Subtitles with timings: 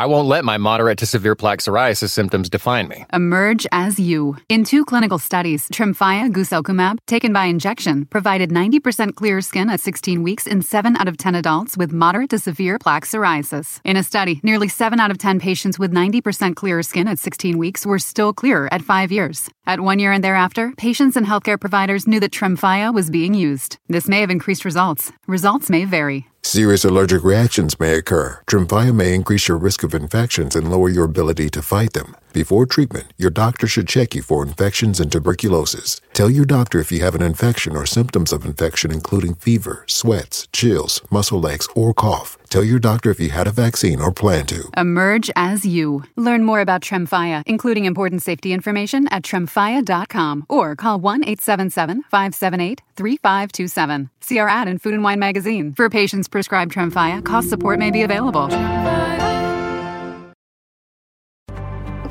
[0.00, 3.04] I won't let my moderate to severe plaque psoriasis symptoms define me.
[3.12, 4.38] Emerge as you.
[4.48, 10.22] In two clinical studies, Tremfya guselkumab, taken by injection, provided 90% clearer skin at 16
[10.22, 13.82] weeks in 7 out of 10 adults with moderate to severe plaque psoriasis.
[13.84, 17.58] In a study, nearly 7 out of 10 patients with 90% clearer skin at 16
[17.58, 19.50] weeks were still clearer at 5 years.
[19.66, 23.76] At 1 year and thereafter, patients and healthcare providers knew that Tremfya was being used.
[23.88, 25.12] This may have increased results.
[25.26, 26.24] Results may vary.
[26.42, 28.40] Serious allergic reactions may occur.
[28.46, 32.16] Tremfya may increase your risk of infections and lower your ability to fight them.
[32.32, 36.00] Before treatment, your doctor should check you for infections and tuberculosis.
[36.20, 40.46] Tell your doctor if you have an infection or symptoms of infection, including fever, sweats,
[40.52, 42.36] chills, muscle aches, or cough.
[42.50, 44.70] Tell your doctor if you had a vaccine or plan to.
[44.76, 46.04] Emerge as you.
[46.16, 52.82] Learn more about Tremfya, including important safety information at tremfya.com or call 1 877 578
[52.96, 54.10] 3527.
[54.20, 55.72] See our ad in Food and Wine magazine.
[55.72, 58.50] For patients prescribed Tremfya, cost support may be available.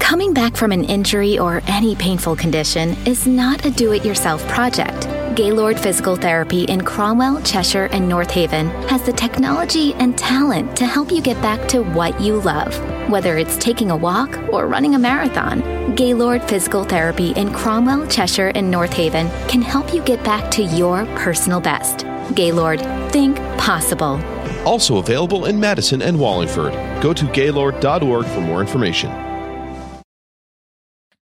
[0.09, 4.43] Coming back from an injury or any painful condition is not a do it yourself
[4.47, 5.07] project.
[5.35, 10.87] Gaylord Physical Therapy in Cromwell, Cheshire, and North Haven has the technology and talent to
[10.87, 12.75] help you get back to what you love.
[13.07, 18.51] Whether it's taking a walk or running a marathon, Gaylord Physical Therapy in Cromwell, Cheshire,
[18.55, 22.07] and North Haven can help you get back to your personal best.
[22.33, 22.81] Gaylord,
[23.11, 24.19] think possible.
[24.65, 26.73] Also available in Madison and Wallingford.
[26.99, 29.28] Go to gaylord.org for more information.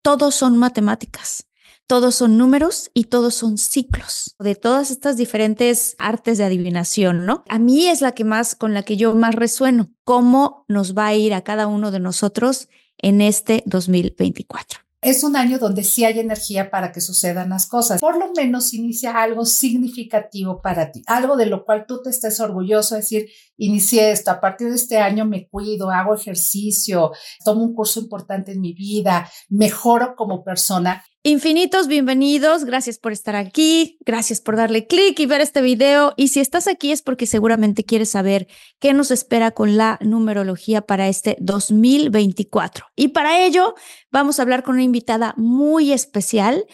[0.07, 1.49] Todos son matemáticas.
[1.85, 7.43] Todos son números y todos son ciclos de todas estas diferentes artes de adivinación, ¿no?
[7.49, 11.07] A mí es la que más, con la que yo más resueno, cómo nos va
[11.07, 16.05] a ir a cada uno de nosotros en este 2024 es un año donde sí
[16.05, 18.01] hay energía para que sucedan las cosas.
[18.01, 22.39] Por lo menos inicia algo significativo para ti, algo de lo cual tú te estés
[22.39, 27.11] orgulloso, de decir, inicié esto, a partir de este año me cuido, hago ejercicio,
[27.45, 32.63] tomo un curso importante en mi vida, mejoro como persona Infinitos, bienvenidos.
[32.63, 33.97] Gracias por estar aquí.
[34.05, 36.13] Gracias por darle clic y ver este video.
[36.15, 38.47] Y si estás aquí es porque seguramente quieres saber
[38.79, 42.85] qué nos espera con la numerología para este 2024.
[42.95, 43.75] Y para ello
[44.09, 46.65] vamos a hablar con una invitada muy especial.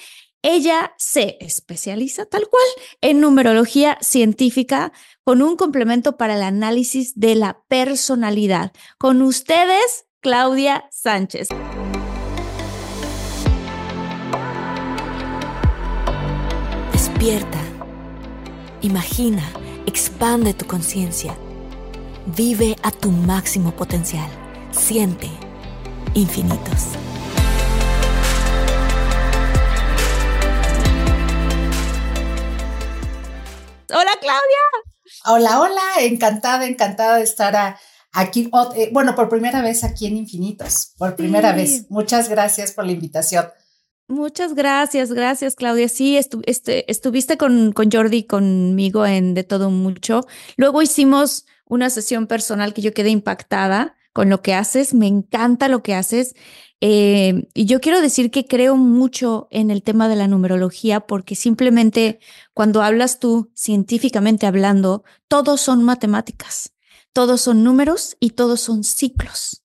[0.44, 2.64] Ella se especializa tal cual
[3.02, 8.72] en numerología científica con un complemento para el análisis de la personalidad.
[9.00, 11.48] Con ustedes, Claudia Sánchez.
[17.24, 17.62] Despierta,
[18.82, 19.50] imagina,
[19.86, 21.34] expande tu conciencia,
[22.26, 24.30] vive a tu máximo potencial,
[24.72, 25.30] siente
[26.16, 26.98] infinitos.
[33.90, 34.42] Hola Claudia.
[35.26, 37.78] Hola, hola, encantada, encantada de estar
[38.12, 41.90] aquí, eh, bueno, por primera vez aquí en Infinitos, por primera vez.
[41.90, 43.46] Muchas gracias por la invitación.
[44.14, 45.90] Muchas gracias, gracias Claudia.
[45.90, 50.22] Sí, este, estuviste con, con Jordi, conmigo en De Todo Mucho.
[50.56, 55.68] Luego hicimos una sesión personal que yo quedé impactada con lo que haces, me encanta
[55.68, 56.36] lo que haces.
[56.80, 61.34] Eh, y yo quiero decir que creo mucho en el tema de la numerología porque
[61.36, 62.20] simplemente
[62.54, 66.76] cuando hablas tú, científicamente hablando, todos son matemáticas,
[67.14, 69.64] todos son números y todos son ciclos.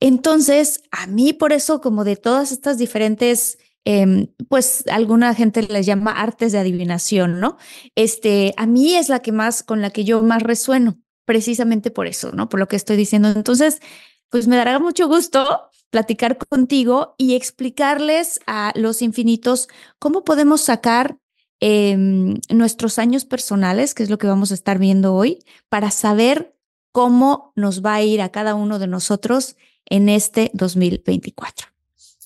[0.00, 3.58] Entonces, a mí por eso, como de todas estas diferentes,
[3.90, 7.56] em, pues alguna gente les llama artes de adivinación, ¿no?
[7.94, 12.06] Este, a mí es la que más, con la que yo más resueno, precisamente por
[12.06, 12.50] eso, ¿no?
[12.50, 13.30] Por lo que estoy diciendo.
[13.30, 13.80] Entonces,
[14.28, 19.68] pues me dará mucho gusto platicar contigo y explicarles a los infinitos
[19.98, 21.16] cómo podemos sacar
[21.60, 25.38] em, nuestros años personales, que es lo que vamos a estar viendo hoy,
[25.70, 26.54] para saber
[26.92, 29.56] cómo nos va a ir a cada uno de nosotros
[29.86, 31.68] en este 2024.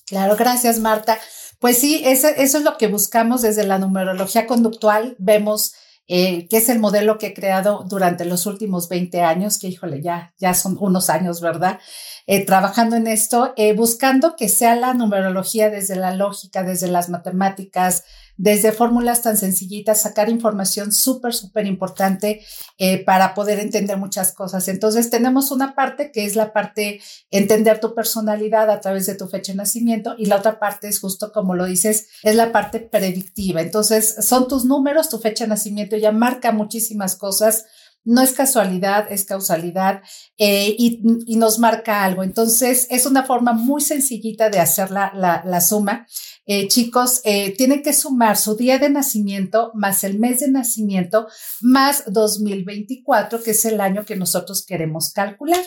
[0.05, 1.17] Claro, gracias Marta.
[1.63, 5.15] Pues sí, eso, es lo que buscamos desde la numerología conductual.
[5.17, 5.73] Vemos
[6.09, 10.01] eh, que es el modelo que he creado durante los últimos 20 años, que híjole,
[10.01, 11.79] ya, ya son unos años, ¿verdad?
[12.25, 17.09] Eh, trabajando en esto, eh, buscando que sea la numerología desde la lógica, desde las
[17.09, 18.05] matemáticas,
[18.37, 22.41] desde fórmulas tan sencillitas, sacar información súper, súper importante
[22.77, 24.67] eh, para poder entender muchas cosas.
[24.69, 29.27] Entonces tenemos una parte que es la parte entender tu personalidad a través de tu
[29.27, 32.79] fecha de nacimiento y la otra parte es justo como lo dices, es la parte
[32.79, 33.61] predictiva.
[33.61, 37.65] Entonces son tus números, tu fecha de nacimiento ya marca muchísimas cosas
[38.05, 40.01] no es casualidad, es causalidad
[40.37, 41.01] eh, y,
[41.37, 42.23] nos marca algo.
[42.23, 46.05] Entonces, es una forma muy sencillita de hacer la, suma.
[46.45, 51.27] Eh, chicos, eh, tienen que sumar su día de nacimiento más el mes de nacimiento
[51.61, 55.63] más 2024, que es el año que nosotros queremos calcular.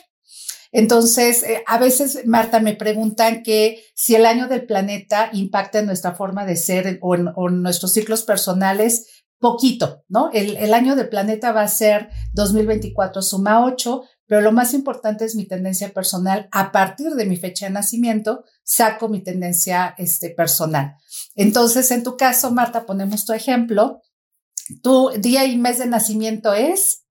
[0.73, 6.15] Entonces, a veces, Marta, me preguntan que si el año del planeta impacta en nuestra
[6.15, 10.31] forma de ser o en, nuestros ciclos personales, poquito, ¿no?
[10.33, 15.25] El, el, año del planeta va a ser 2024 suma 8, pero lo más importante
[15.25, 16.49] es mi tendencia personal.
[16.53, 20.97] A partir de mi fecha de nacimiento, saco mi tendencia este, personal.
[21.35, 24.03] Entonces, en tu caso, Marta, ponemos tu ejemplo.
[24.83, 27.05] ¿Tu día y mes de nacimiento es?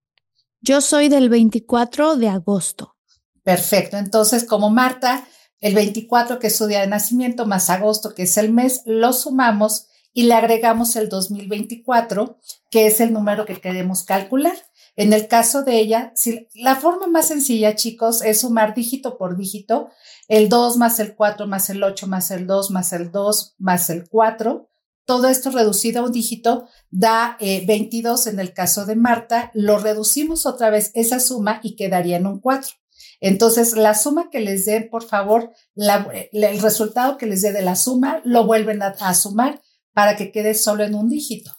[0.61, 2.95] Yo soy del 24 de agosto.
[3.43, 3.97] Perfecto.
[3.97, 5.25] Entonces, como Marta,
[5.59, 9.13] el 24, que es su día de nacimiento, más agosto, que es el mes, lo
[9.13, 12.39] sumamos y le agregamos el 2024,
[12.71, 14.55] que es el número que queremos calcular.
[14.95, 19.35] En el caso de ella, si, la forma más sencilla, chicos, es sumar dígito por
[19.35, 19.89] dígito,
[20.29, 23.89] el 2 más el 4 más el 8 más el 2 más el 2 más
[23.89, 24.69] el 4.
[25.03, 29.51] Todo esto reducido a un dígito da 22 eh, en el caso de Marta.
[29.53, 32.71] Lo reducimos otra vez esa suma y quedaría en un 4.
[33.19, 37.75] Entonces, la suma que les dé, por favor, el resultado que les dé de la
[37.75, 39.61] suma, lo vuelven a sumar
[39.95, 41.51] para que quede solo en un dígito.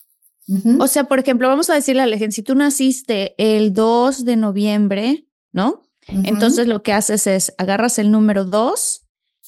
[0.79, 4.25] O sea, por ejemplo, vamos a decirle a la gente, si tú naciste el 2
[4.25, 5.83] de noviembre, ¿no?
[6.06, 9.03] Entonces lo que haces es agarras el número 2,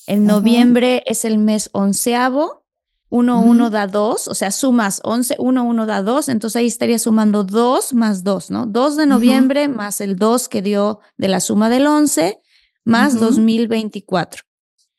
[0.08, 2.64] en noviembre es el mes onceavo,
[3.10, 6.98] 1, 1 da 2, o sea, sumas 11, 1, 1 da 2, entonces ahí estaría
[6.98, 8.66] sumando 2 más 2, ¿no?
[8.66, 12.40] 2 de noviembre más el 2 que dio de la suma del 11,
[12.84, 14.42] más 2024.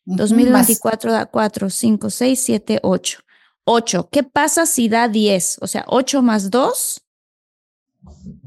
[0.06, 3.20] 2024 da 4, 5, 6, 7, 8.
[3.72, 4.10] 8.
[4.12, 5.60] ¿Qué pasa si da 10?
[5.62, 7.02] O sea, 8 más 2.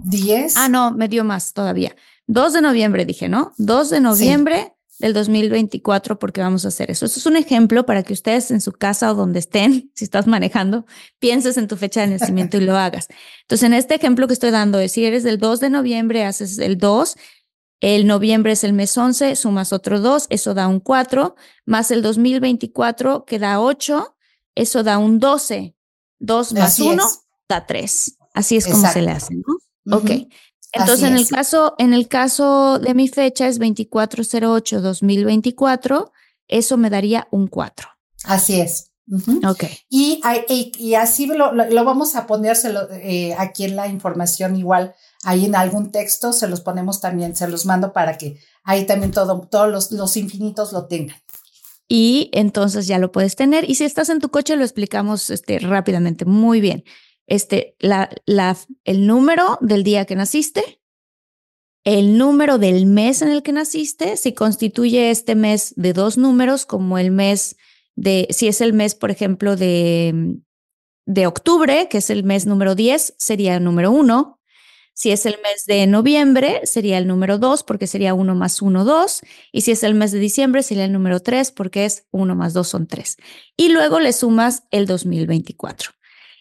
[0.05, 0.57] 10.
[0.57, 1.95] Ah, no, me dio más todavía.
[2.27, 3.53] 2 de noviembre dije, ¿no?
[3.59, 7.07] 2 de noviembre del 2024 porque vamos a hacer eso.
[7.07, 10.27] Eso es un ejemplo para que ustedes en su casa o donde estén, si estás
[10.27, 10.87] manejando,
[11.21, 13.07] pienses en tu fecha de nacimiento y lo hagas.
[13.43, 16.59] Entonces, en este ejemplo que estoy dando es si eres del 2 de noviembre, haces
[16.59, 17.15] el 2.
[17.81, 22.03] El noviembre es el mes 11, sumas otro 2, eso da un 4, más el
[22.03, 24.17] 2024 que da 8
[24.55, 25.75] eso da un 12.
[26.19, 27.03] 2 más 1
[27.49, 28.19] da 3.
[28.35, 29.43] Así es como se le hace, ¿no?
[29.97, 30.11] Ok.
[30.75, 36.13] Entonces, en el, caso, en el caso de mi fecha es 2408-2024,
[36.49, 37.91] eso me daría un 4.
[38.25, 38.91] Así es.
[39.47, 39.65] Ok.
[39.91, 40.23] Y,
[40.79, 44.95] y, así lo, lo, vamos a ponérselo eh, aquí en la información igual,
[45.25, 49.11] ahí en algún texto, se los ponemos también, se los mando para que ahí también
[49.11, 51.19] todo, todos los, los infinitos lo tengan
[51.95, 53.69] y entonces ya lo puedes tener.
[53.69, 56.25] Y si estás en tu coche, lo explicamos este, rápidamente.
[56.25, 56.85] Muy bien.
[57.27, 60.81] Este, la, la, el número del día que naciste,
[61.85, 66.65] el número del mes en el que naciste, si constituye este mes de dos números,
[66.65, 67.57] como el mes
[67.95, 70.39] de, si es el mes, por ejemplo, de,
[71.05, 74.41] de octubre, que es el mes número 10, sería el número uno.
[74.95, 78.85] Si es el mes de noviembre, sería el número 2 porque sería 1 más 1,
[78.85, 79.21] 2.
[79.51, 82.53] Y si es el mes de diciembre, sería el número 3 porque es 1 más
[82.53, 83.17] 2 son 3.
[83.57, 85.93] Y luego le sumas el 2024.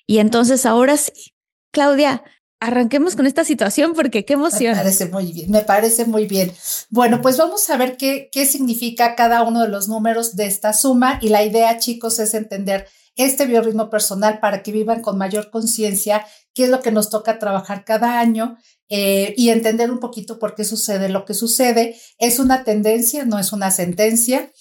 [0.06, 1.34] Y entonces ahora sí,
[1.72, 2.24] Claudia,
[2.60, 4.74] arranquemos con esta situación porque qué emoción.
[4.74, 6.52] Me parece muy bien, me parece muy bien.
[6.90, 10.74] Bueno, pues vamos a ver qué, qué significa cada uno de los números de esta
[10.74, 15.50] suma y la idea, chicos, es entender este biorritmo personal para que vivan con mayor
[15.50, 18.58] conciencia qué es lo que nos toca trabajar cada año
[18.90, 21.96] eh, y entender un poquito por qué sucede lo que sucede.
[22.18, 24.52] Es una tendencia, no es una sentencia.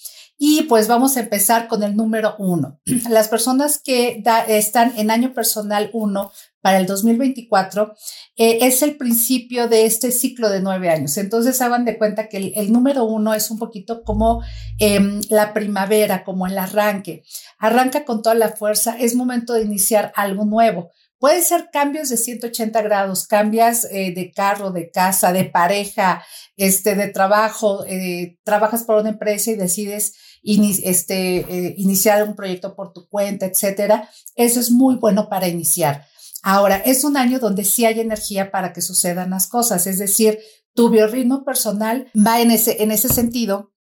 [0.43, 2.79] Y pues vamos a empezar con el número uno.
[3.09, 6.31] Las personas que están en año personal uno
[6.61, 7.93] para el 2024
[8.37, 11.17] eh, es el principio de este ciclo de nueve años.
[11.17, 14.41] Entonces hagan de cuenta que el, número uno es un poquito como
[14.79, 17.23] em, la primavera, como el arranque.
[17.59, 20.91] Arranca con toda la fuerza, es momento de iniciar algo nuevo.
[21.21, 26.25] Pueden ser cambios de 180 grados, cambias eh, de carro, de casa, de pareja,
[26.57, 32.75] este, de trabajo, eh, trabajas por una empresa y decides este, eh, iniciar un proyecto
[32.75, 34.09] por tu cuenta, etcétera.
[34.35, 36.07] Eso es muy bueno para iniciar.
[36.41, 40.39] Ahora, es un año donde sí hay energía para que sucedan las cosas, es decir,
[40.73, 43.75] tu biorritmo personal va en ese, en ese sentido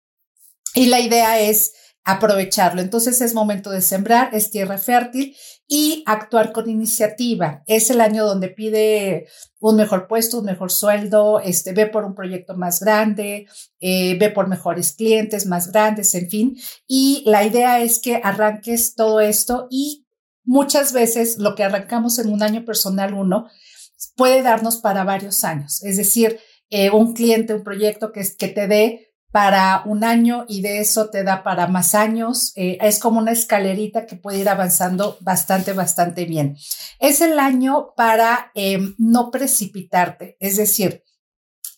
[0.75, 1.71] y la idea es
[2.03, 2.81] aprovecharlo.
[2.81, 5.37] Entonces es momento de sembrar, es tierra fértil
[5.71, 7.63] y actuar con iniciativa.
[7.67, 9.27] Es el año donde pide
[9.59, 13.45] un mejor puesto, un mejor sueldo, este, ve por un proyecto más grande,
[13.79, 16.57] eh, ve por mejores clientes más grandes, en fin.
[16.87, 20.07] Y la idea es que arranques todo esto y
[20.43, 23.47] muchas veces lo que arrancamos en un año personal uno
[24.15, 25.83] puede darnos para varios años.
[25.83, 26.39] Es decir,
[26.71, 31.09] eh, un cliente, un proyecto que, que te dé para un año y de eso
[31.09, 32.51] te da para más años.
[32.55, 36.57] Eh, es como una escalerita que puede ir avanzando bastante, bastante bien.
[36.99, 41.03] Es el año para em, no precipitarte, es decir,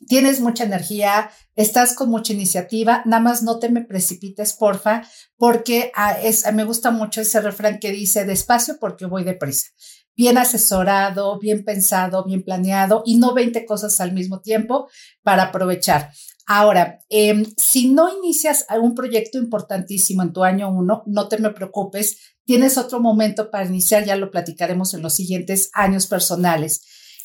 [0.07, 5.03] tienes mucha energía, estás con mucha iniciativa, nada más no te me precipites, porfa,
[5.37, 9.67] porque ah, es, me gusta mucho ese refrán que dice despacio porque voy deprisa.
[10.15, 14.89] Bien asesorado, bien pensado, bien planeado y no 20 cosas al mismo tiempo
[15.23, 16.11] para aprovechar.
[16.47, 21.51] Ahora, em, si no inicias un proyecto importantísimo en tu año uno, no te me
[21.51, 26.81] preocupes, tienes otro momento para iniciar, ya lo platicaremos en los siguientes años personales.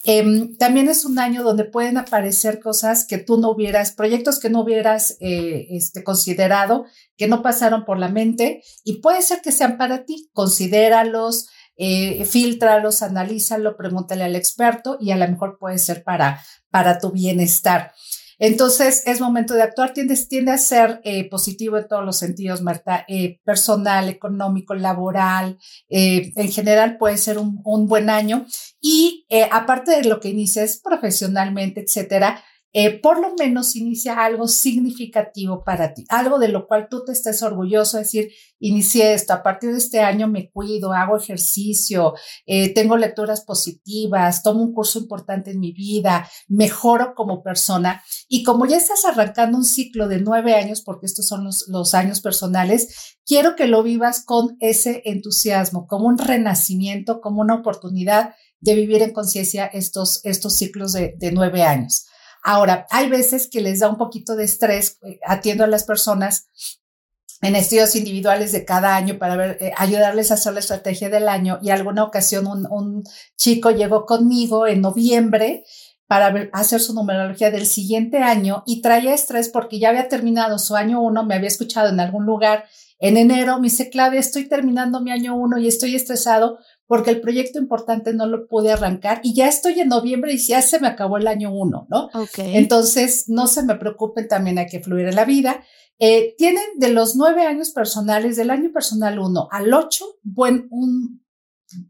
[0.09, 4.51] Em, también es un año donde pueden aparecer cosas que tú no hubieras, proyectos que
[4.51, 6.85] no hubieras eh, este, considerado,
[7.17, 10.31] que no pasaron por la mente y puede ser que sean para ti.
[10.33, 17.01] Considéralos, eh, filtralos, analízalo, pregúntale al experto y a lo mejor puede ser para, para
[17.01, 17.93] tu bienestar.
[18.39, 19.93] Entonces, es momento de actuar.
[19.93, 25.59] Tiende, tiende a ser eh, positivo en todos los sentidos, Marta, eh, personal, económico, laboral.
[25.89, 28.47] Eh, en general puede ser un, un buen año.
[28.81, 32.43] Y aparte de lo que inicies profesionalmente, etcétera,
[32.79, 37.13] eh, por lo menos inicia algo significativo para ti, algo de lo cual tú te
[37.13, 42.13] estés orgulloso, decir, inicié esto, a partir de este año me cuido, hago ejercicio,
[42.45, 48.03] eh, tengo lecturas positivas, tomo un curso importante en mi vida, mejoro como persona.
[48.29, 52.21] Y como ya estás arrancando un ciclo de nueve años, porque estos son los, años
[52.21, 58.75] personales, quiero que lo vivas con ese entusiasmo, como un renacimiento, como una oportunidad de
[58.75, 62.07] vivir en conciencia estos, ciclos de nueve años.
[62.49, 66.49] Ahora, hay veces que les da un poquito de estrés, eh, atiendo a las personas
[67.43, 71.29] en estudios individuales de cada año para ver, eh, ayudarles a hacer la estrategia del
[71.29, 73.03] año y alguna ocasión un,
[73.37, 75.65] chico llegó conmigo en noviembre
[76.07, 80.77] para hacer su numerología del siguiente año y traía estrés porque ya había terminado su
[80.77, 82.67] año uno, me había escuchado en algún lugar
[83.01, 87.21] en enero, me dice, Claudia, estoy terminando mi año uno y estoy estresado porque el
[87.21, 90.87] proyecto importante no lo pude arrancar y ya estoy en noviembre y ya se me
[90.87, 92.07] acabó el año uno, ¿no?
[92.15, 92.39] Ok.
[92.39, 95.65] Entonces, no se me preocupen, también hay que fluir en la vida.
[95.99, 101.25] Eh, tienen de los nueve años personales, del año personal uno al ocho, buen, un,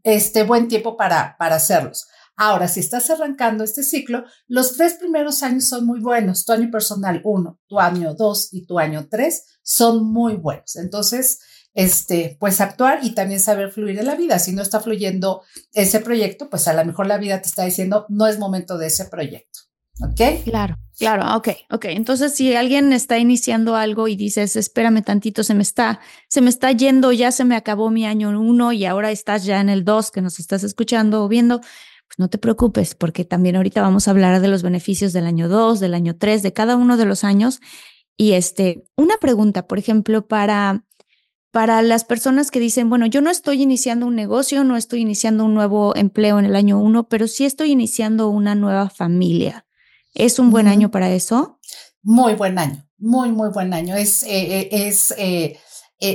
[0.03, 2.07] este, buen tiempo para, para hacerlos.
[2.39, 6.45] Ahora, si estás arrancando este ciclo, los tres primeros años son muy buenos.
[6.45, 10.75] Tu año personal uno, tu año dos y tu año tres son muy buenos.
[10.75, 11.39] Entonces,
[11.77, 14.39] este, pues actuar y también saber fluir en la vida.
[14.39, 15.43] Si no está fluyendo
[15.73, 18.87] ese proyecto, pues a lo mejor la vida te está diciendo, no es momento de
[18.87, 19.59] ese proyecto.
[20.01, 20.43] ¿Ok?
[20.43, 21.85] Claro, claro, ok, ok.
[21.85, 26.49] Entonces, si alguien está iniciando algo y dices, espérame tantito, se me está, se me
[26.49, 29.85] está yendo, ya se me acabó mi año uno y ahora estás ya en el
[29.85, 34.07] dos que nos estás escuchando o viendo, pues no te preocupes, porque también ahorita vamos
[34.07, 37.05] a hablar de los beneficios del año dos, del año tres, de cada uno de
[37.05, 37.59] los años.
[38.19, 40.86] Y este, una pregunta, por ejemplo, para
[41.57, 45.43] para las personas que dicen, bueno, yo no estoy iniciando un negocio, no estoy iniciando
[45.43, 49.65] un nuevo empleo en el año uno, pero sí estoy iniciando una nueva familia.
[50.13, 51.59] ¿Es un buen año para eso?
[52.03, 53.95] Muy buen año, muy, muy buen año.
[53.95, 55.57] Es, eh, eh, es eh,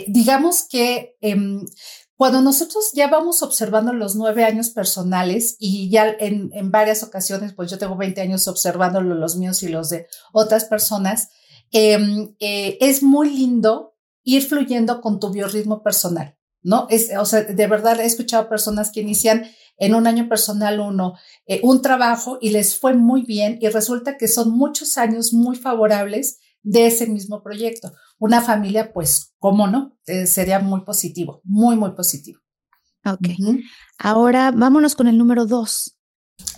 [0.06, 1.66] digamos que em,
[2.14, 7.52] cuando nosotros ya vamos observando los nueve años personales y ya en, en varias ocasiones,
[7.52, 11.30] pues yo tengo 20 años observando los míos y los de otras personas,
[11.72, 13.91] em, es muy lindo
[14.24, 16.86] ir fluyendo con tu biorritmo personal, ¿no?
[16.90, 19.46] Es, o sea, de verdad he escuchado personas que inician
[19.78, 21.14] en un año personal uno
[21.46, 25.56] eh, un trabajo y les fue muy bien y resulta que son muchos años muy
[25.56, 27.92] favorables de ese mismo proyecto.
[28.18, 29.98] Una familia, pues, ¿cómo no?
[30.06, 32.40] Eh, sería muy positivo, muy, muy positivo.
[33.04, 33.28] Ok.
[33.98, 35.98] Ahora vámonos con el número dos.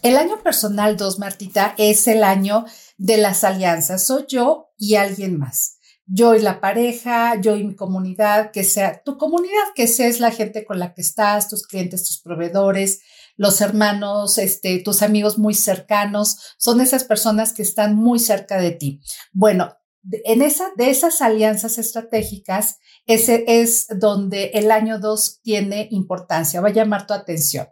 [0.03, 2.67] El año personal dos, Martita, es el año
[2.99, 4.05] de las alianzas.
[4.05, 5.74] Soy yo y alguien más
[6.07, 10.21] yo y la pareja, yo y mi comunidad, que sea tu comunidad, que sea es
[10.21, 13.01] la gente con la que estás, tus clientes, tus proveedores,
[13.37, 18.73] los hermanos, este, tus amigos muy cercanos, son esas personas que están muy cerca de
[18.73, 19.01] ti.
[19.33, 19.77] Bueno,
[20.25, 26.69] en esa, de esas alianzas estratégicas, ese es donde el año 2 tiene importancia, va
[26.69, 27.69] a llamar tu atención.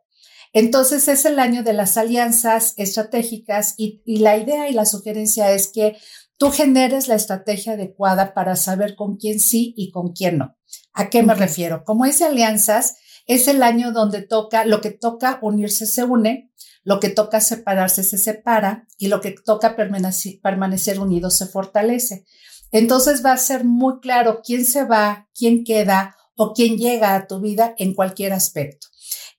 [0.54, 5.50] Entonces es el año de las alianzas estratégicas y, y la idea y la sugerencia
[5.52, 5.96] es que
[6.42, 10.56] tú generes la estrategia adecuada para saber con quién sí y con quién no.
[10.92, 11.84] ¿A qué me refiero?
[11.84, 12.96] Como es de alianzas,
[13.28, 16.50] es el año donde toca, lo que toca unirse se une,
[16.82, 22.24] lo que toca separarse se separa y lo que toca permanecer, permanecer unido se fortalece.
[22.72, 27.28] Entonces va a ser muy claro quién se va, quién queda o quién llega a
[27.28, 28.88] tu vida en cualquier aspecto.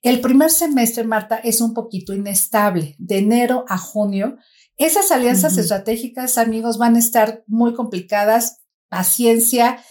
[0.00, 2.94] El primer semestre, Marta, es un poquito inestable.
[2.98, 4.38] De enero a junio
[4.76, 8.60] esas alianzas estratégicas, amigos, van a estar muy complicadas.
[8.88, 9.82] Paciencia.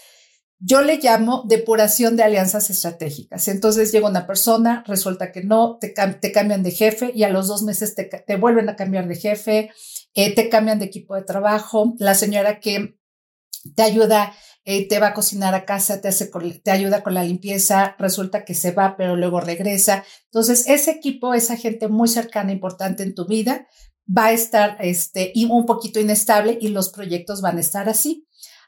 [0.58, 3.48] yo le llamo depuración de alianzas estratégicas.
[3.48, 7.48] Entonces llega una persona, resulta que no, te, te cambian de jefe y a los
[7.48, 9.70] dos meses te, te vuelven a cambiar de jefe,
[10.14, 11.94] eh, te cambian de equipo de trabajo.
[11.98, 12.96] La señora que
[13.74, 14.32] te ayuda,
[14.64, 16.30] eh, te va a cocinar a casa, te, hace,
[16.62, 20.04] te ayuda con la limpieza, resulta que se va, pero luego regresa.
[20.26, 23.66] Entonces, ese equipo, esa gente muy cercana, importante en tu vida,
[24.06, 28.26] va a estar este, un poquito inestable y los proyectos van a estar así.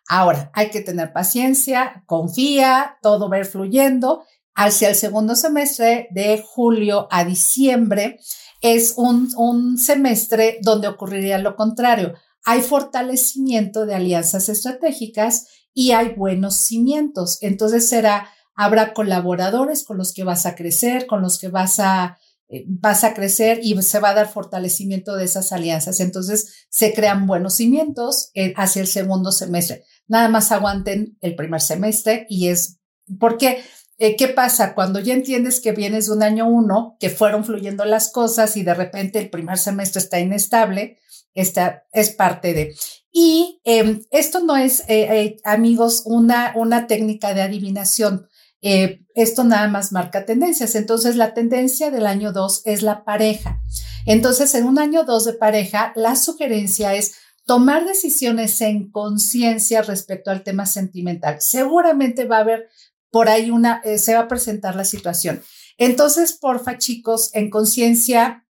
[0.09, 4.25] Ahora, hay que tener paciencia, confía, todo va a ir fluyendo.
[4.55, 8.19] Hacia el segundo semestre, de julio a diciembre,
[8.63, 12.15] es un, un semestre donde ocurriría lo contrario.
[12.45, 17.39] Hay fortalecimiento de alianzas estratégicas y hay buenos cimientos.
[17.43, 22.19] Entonces será, habrá colaboradores con los que vas a crecer, con los que vas a,
[22.67, 26.01] vas a crecer y se va a dar fortalecimiento de esas alianzas.
[26.01, 31.61] Entonces se crean buenos cimientos eh, hacia el segundo semestre nada más aguanten el primer
[31.61, 32.79] semestre y es
[33.19, 33.63] porque,
[33.99, 34.75] eh, ¿qué pasa?
[34.75, 38.63] Cuando ya entiendes que vienes de un año uno, que fueron fluyendo las cosas y
[38.63, 40.99] de repente el primer semestre está inestable,
[41.35, 42.75] esta es parte de.
[43.13, 48.29] Y em, esto no es, eh, eh, amigos, una, una técnica de adivinación.
[48.63, 50.75] Esto nada más marca tendencias.
[50.75, 53.61] Entonces, la tendencia del año dos es la pareja.
[54.07, 60.31] Entonces, en un año dos de pareja, la sugerencia es tomar decisiones en conciencia respecto
[60.31, 61.37] al tema sentimental.
[61.41, 62.69] Seguramente va a haber
[63.11, 65.43] por ahí una, eh, se va a presentar la situación.
[65.79, 68.43] Entonces, porfa, chicos, en conciencia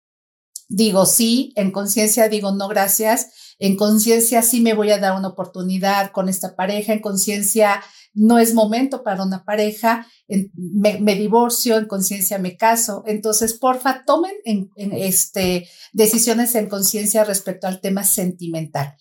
[0.69, 3.46] digo sí, en conciencia digo no, gracias.
[3.59, 6.93] En conciencia sí me voy a dar una oportunidad con esta pareja.
[6.93, 7.83] En conciencia
[8.13, 10.07] no es momento para una pareja,
[10.55, 13.05] me, divorcio, en conciencia me caso.
[13.07, 18.95] Entonces, porfa, tomen en, este, decisiones en conciencia respecto al tema sentimental.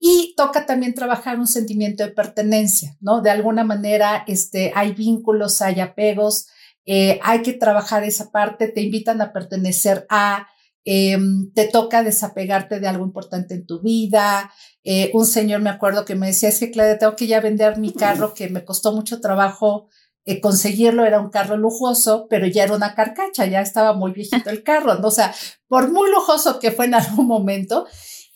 [0.00, 3.22] Y toca también trabajar un sentimiento de pertenencia, ¿no?
[3.22, 6.46] De alguna manera, este, hay vínculos, hay apegos,
[6.86, 10.48] eh, hay que trabajar esa parte, te invitan a pertenecer a,
[10.86, 14.52] Em, te toca desapegarte de algo importante en tu vida.
[14.82, 17.78] Eh, un señor me acuerdo que me decía, es que Claudia, tengo que ya vender
[17.78, 19.88] mi carro que me costó mucho trabajo
[20.26, 24.48] eh, conseguirlo, era un carro lujoso, pero ya era una carcacha, ya estaba muy viejito
[24.50, 25.08] el carro, ¿no?
[25.08, 25.34] o sea,
[25.68, 27.86] por muy lujoso que fue en algún momento.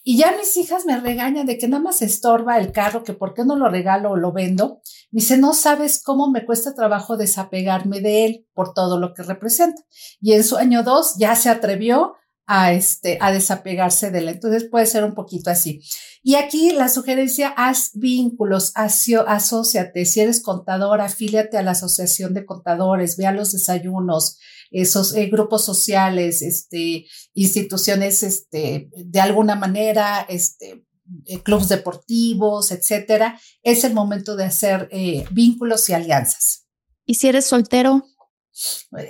[0.02, 3.34] Y ya mis hijas me regañan de que nada más estorba el carro, que por
[3.34, 4.80] qué no lo regalo o lo vendo.
[5.10, 9.22] Me dice, no sabes cómo me cuesta trabajo desapegarme de él por todo lo que
[9.22, 9.82] representa.
[10.22, 12.14] Y en su año dos ya se atrevió
[12.48, 14.28] a, este, a desapegarse de él.
[14.30, 15.82] Entonces puede ser un poquito así.
[16.22, 20.06] Y aquí la sugerencia, haz vínculos, asocio, asóciate.
[20.06, 24.38] Si eres contador, afíliate a la asociación de contadores, ve a los desayunos,
[24.70, 30.86] esos eh, grupos sociales, este, instituciones, este, de alguna manera, este,
[31.26, 33.38] eh, clubes deportivos, etcétera.
[33.62, 36.66] Es el momento de hacer eh, vínculos y alianzas.
[37.04, 38.06] ¿Y si eres soltero?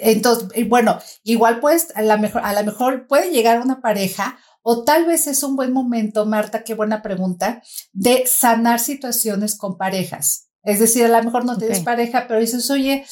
[0.00, 4.84] Entonces, bueno, igual pues a lo mejor, a la mejor puede llegar una pareja o
[4.84, 10.50] tal vez es un buen momento, Marta, qué buena pregunta, de sanar situaciones con parejas.
[10.62, 13.06] Es decir, a lo mejor no tienes pareja, pero dices, oye,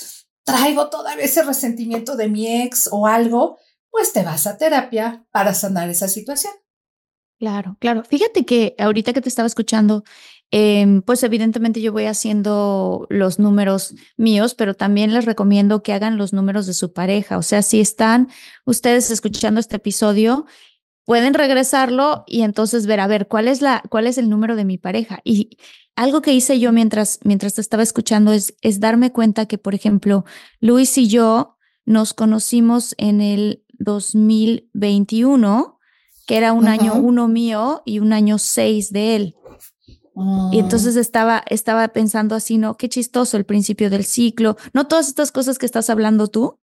[0.44, 3.58] traigo todavía ese resentimiento de mi ex o algo,
[3.90, 6.52] pues te vas a terapia para sanar esa situación.
[7.38, 8.02] Claro, claro.
[8.04, 10.04] Fíjate que ahorita que te estaba escuchando,
[10.52, 16.18] Em, pues evidentemente yo voy haciendo los números míos, pero también les recomiendo que hagan
[16.18, 17.36] los números de su pareja.
[17.36, 18.28] O sea, si están
[18.64, 20.46] ustedes escuchando este episodio,
[21.04, 24.64] pueden regresarlo y entonces ver, a ver, ¿cuál es, la, cuál es el número de
[24.64, 25.20] mi pareja?
[25.24, 25.58] Y
[25.96, 29.74] algo que hice yo mientras, mientras te estaba escuchando es, es darme cuenta que, por
[29.74, 30.24] ejemplo,
[30.60, 35.80] Luis y yo nos conocimos en el 2021,
[36.26, 39.36] que era un año uno mío y un año seis de él.
[40.16, 40.50] Y mm.
[40.54, 42.76] entonces estaba, estaba pensando así, ¿no?
[42.76, 46.58] Qué chistoso el principio del ciclo, no todas estas cosas que estás hablando tú,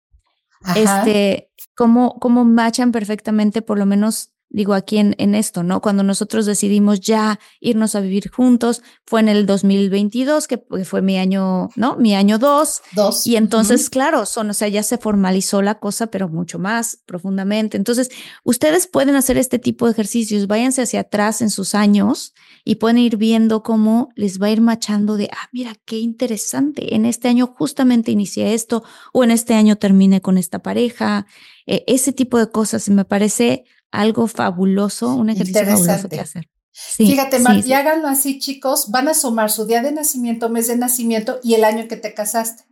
[0.76, 5.82] este, cómo, cómo machan perfectamente, por lo menos digo aquí en, en, esto, ¿no?
[5.82, 11.18] Cuando nosotros decidimos ya irnos a vivir juntos, fue en el 2022, que fue mi
[11.18, 11.96] año, ¿no?
[11.96, 12.82] Mi año dos.
[12.94, 13.26] Dos.
[13.26, 17.78] Y entonces, claro, son, o sea, ya se formalizó la cosa, pero mucho más profundamente.
[17.78, 18.10] Entonces,
[18.44, 22.34] ustedes pueden hacer este tipo de ejercicios, váyanse hacia atrás en sus años
[22.64, 26.96] y pueden ir viendo cómo les va a ir machando de, ah, mira, qué interesante,
[26.96, 31.26] en este año justamente inicié esto o en este año terminé con esta pareja.
[31.66, 36.50] Eh, ese tipo de cosas me parece algo fabuloso, un ejercicio fabuloso que hacer.
[36.74, 40.78] Fíjate, Mar, y háganlo así, chicos, van a sumar su día de nacimiento, mes de
[40.78, 42.64] nacimiento y el año que te casaste.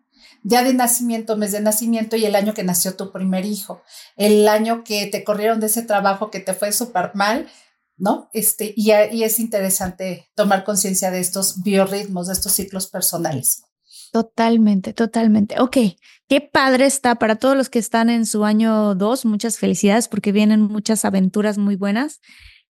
[0.41, 3.82] Día de nacimiento, mes de nacimiento y el año que nació tu primer hijo.
[4.15, 7.49] El año que te corrieron de ese trabajo que te fue súper mal,
[7.99, 8.29] ¿no?
[8.33, 13.63] Este, y, y es interesante tomar conciencia de estos biorritmos, de estos ciclos personales.
[14.12, 15.59] Totalmente, totalmente.
[15.59, 15.77] Ok,
[16.27, 19.25] qué padre está para todos los que están en su año dos.
[19.25, 22.19] Muchas felicidades porque vienen muchas aventuras muy buenas,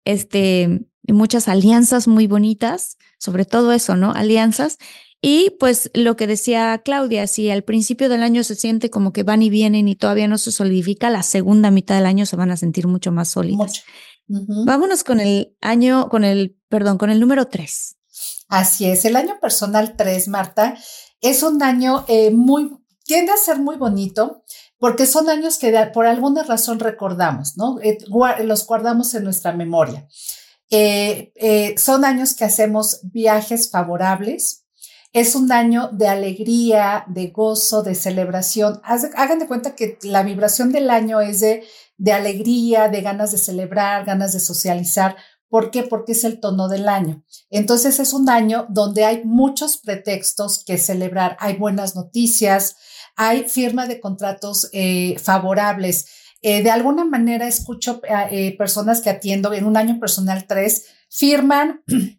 [0.05, 4.13] este, y muchas alianzas muy bonitas, sobre todo eso, ¿no?
[4.13, 4.79] Alianzas.
[5.21, 9.25] Y pues lo que decía Claudia, si al principio del año se siente como que
[9.25, 12.53] van y vienen y todavía no se solidifica, la segunda mitad del año se van
[12.53, 13.29] a sentir mucho más
[14.29, 17.97] Vámonos con el año, con el, perdón, con el número tres.
[18.49, 20.77] Así es, el año personal tres, Marta,
[21.21, 22.71] es un año eh, muy,
[23.05, 24.45] tiende a ser muy bonito
[24.79, 27.81] porque son años que por alguna razón recordamos, ¿no?
[27.81, 27.99] Eh,
[28.45, 30.07] los guardamos en nuestra memoria.
[30.71, 34.67] Eh, son años que hacemos viajes favorables,
[35.13, 38.81] es un año de alegría, de gozo, de celebración.
[38.85, 41.65] Hagan de cuenta que la vibración del año es de,
[41.99, 45.17] de alegría, de ganas de celebrar, ganas de socializar.
[45.49, 45.83] ¿Por qué?
[45.83, 47.23] Porque es el tono del año.
[47.51, 51.37] Entonces es un año donde hay muchos pretextos que celebrar.
[51.41, 52.77] Hay buenas noticias,
[53.17, 56.07] hay firma de contratos eh, favorables.
[56.41, 61.83] Eh, de alguna manera escucho eh, personas que atiendo en un año personal 3, firman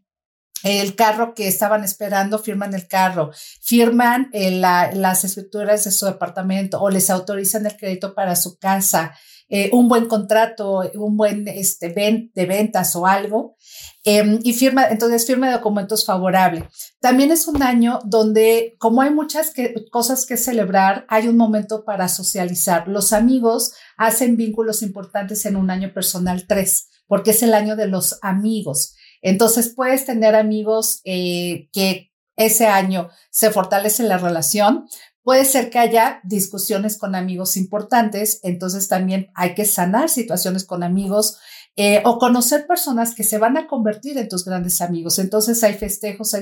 [0.63, 6.81] el carro que estaban esperando, firman el carro, firman eh, las escrituras de su departamento
[6.81, 9.15] o les autorizan el crédito para su casa,
[9.49, 13.55] eh, un buen contrato, un buen este, de ventas o algo,
[14.03, 16.69] em, y firma, entonces firma documentos favorable.
[16.99, 19.53] También es un año donde, como hay muchas
[19.91, 22.87] cosas que celebrar, hay un momento para socializar.
[22.87, 27.87] Los amigos hacen vínculos importantes en un año personal 3, porque es el año de
[27.87, 28.93] los amigos.
[29.21, 32.09] Entonces puedes tener amigos eh, que
[32.39, 34.87] ese año se fortalece la relación.
[35.29, 40.81] Puede ser que haya discusiones con amigos importantes, entonces también hay que sanar situaciones con
[40.81, 41.37] amigos
[41.75, 45.19] eh, o conocer personas que se van a convertir en tus grandes amigos.
[45.19, 46.41] Entonces hay festejos, hay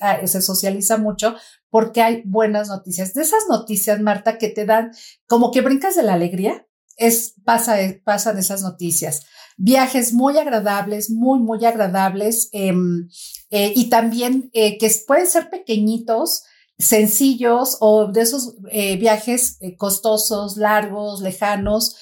[0.00, 1.36] ah, se socializa mucho
[1.70, 3.14] porque hay buenas noticias.
[3.14, 4.90] De esas noticias, Marta, que te dan
[5.28, 6.66] como que brincas de la alegría,
[6.96, 13.08] es, pasa, pasan esas noticias viajes muy agradables, muy, muy agradables em,
[13.50, 16.42] eh, y también eh, que pueden ser pequeñitos,
[16.78, 21.96] sencillos o de esos eh, viajes costosos, largos, lejanos,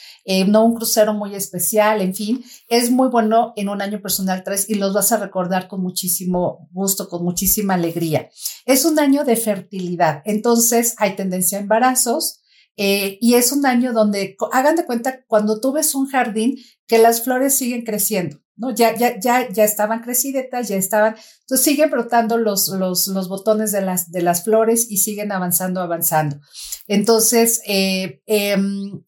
[0.47, 4.71] no un crucero muy especial, en fin, es muy bueno en un año personal 3
[4.71, 8.31] y los vas a recordar con muchísimo gusto, con muchísima alegría.
[8.65, 12.43] Es un año de fertilidad, entonces hay tendencia a embarazos,
[12.77, 16.57] eh, y es un año donde, hagan de cuenta, cuando tú ves un jardín,
[16.87, 18.75] que las flores siguen creciendo, ¿no?
[18.75, 23.73] Ya, ya, ya, ya estaban crecidetas, ya estaban, entonces siguen brotando los, los, los botones
[23.73, 26.41] de las, de las flores y siguen avanzando, avanzando.
[26.87, 29.03] Entonces, eh, em,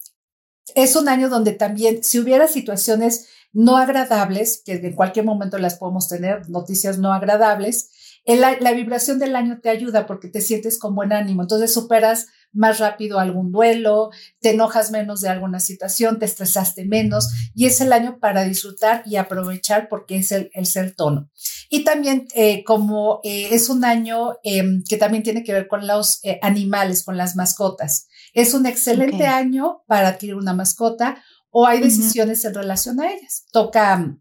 [0.74, 5.76] es un año donde también, si hubiera situaciones no agradables, que en cualquier momento las
[5.76, 7.90] podemos tener, noticias no agradables,
[8.26, 12.28] la, la vibración del año te ayuda porque te sientes con buen ánimo, entonces superas
[12.54, 17.80] más rápido algún duelo, te enojas menos de alguna situación, te estresaste menos y es
[17.80, 21.30] el año para disfrutar y aprovechar porque es el, el ser tono.
[21.68, 25.86] Y también eh, como eh, es un año em, que también tiene que ver con
[25.86, 28.06] los eh, animales, con las mascotas.
[28.32, 33.44] Es un excelente año para adquirir una mascota o hay decisiones en relación a ellas.
[33.52, 34.20] Toca mm,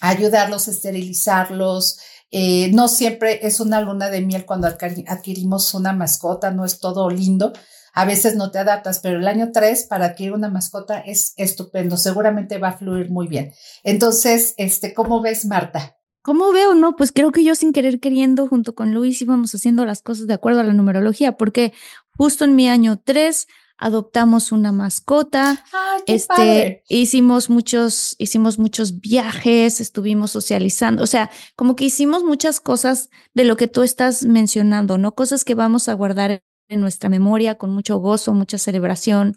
[0.00, 1.98] ayudarlos, esterilizarlos,
[2.38, 7.08] eh, no siempre es una luna de miel cuando adquirimos una mascota, no es todo
[7.08, 7.54] lindo.
[7.94, 11.96] A veces no te adaptas, pero el año 3 para adquirir una mascota es estupendo.
[11.96, 13.54] Seguramente va a fluir muy bien.
[13.84, 15.96] Entonces, este, ¿cómo ves, Marta?
[16.20, 16.74] ¿Cómo veo?
[16.74, 20.26] No, pues creo que yo sin querer queriendo, junto con Luis, íbamos haciendo las cosas
[20.26, 21.72] de acuerdo a la numerología, porque
[22.18, 23.46] justo en mi año 3
[23.78, 25.64] adoptamos una mascota,
[26.06, 33.10] este, hicimos muchos, hicimos muchos viajes, estuvimos socializando, o sea, como que hicimos muchas cosas
[33.34, 35.14] de lo que tú estás mencionando, ¿no?
[35.14, 39.36] Cosas que vamos a guardar en nuestra memoria con mucho gozo, mucha celebración.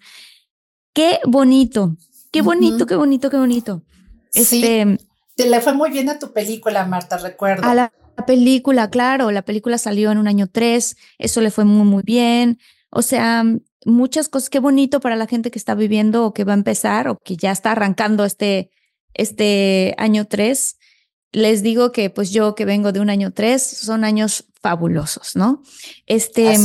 [0.94, 1.96] Qué bonito,
[2.32, 3.84] qué bonito, qué bonito, qué bonito.
[4.34, 4.98] Este,
[5.36, 7.68] te le fue muy bien a tu película, Marta, recuerdo.
[7.68, 11.66] A la, la película, claro, la película salió en un año tres, eso le fue
[11.66, 12.60] muy, muy bien.
[12.90, 13.44] O sea,
[13.86, 17.08] muchas cosas, qué bonito para la gente que está viviendo o que va a empezar
[17.08, 18.72] o que ya está arrancando este,
[19.14, 20.78] este año 3.
[21.32, 25.62] Les digo que pues yo que vengo de un año 3, son años fabulosos, ¿no?
[26.06, 26.58] Este,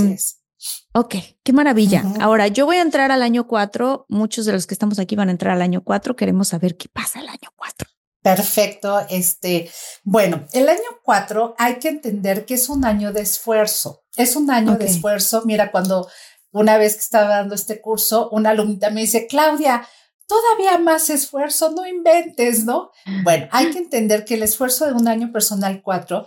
[0.92, 2.04] Ok, qué maravilla.
[2.20, 4.06] Ahora, yo voy a entrar al año 4.
[4.08, 6.14] Muchos de los que estamos aquí van a entrar al año 4.
[6.14, 7.88] Queremos saber qué pasa el año 4.
[8.22, 9.04] Perfecto.
[9.10, 9.70] Este,
[10.04, 14.04] bueno, el año 4 hay que entender que es un año de esfuerzo.
[14.16, 15.42] Es un año de esfuerzo.
[15.44, 16.08] Mira, cuando
[16.54, 19.86] una vez que estaba dando este curso, una alumnita me dice, Claudia,
[20.26, 22.90] todavía más esfuerzo, no inventes, ¿no?
[23.24, 26.26] Bueno, hay que entender que el esfuerzo de un año personal 4,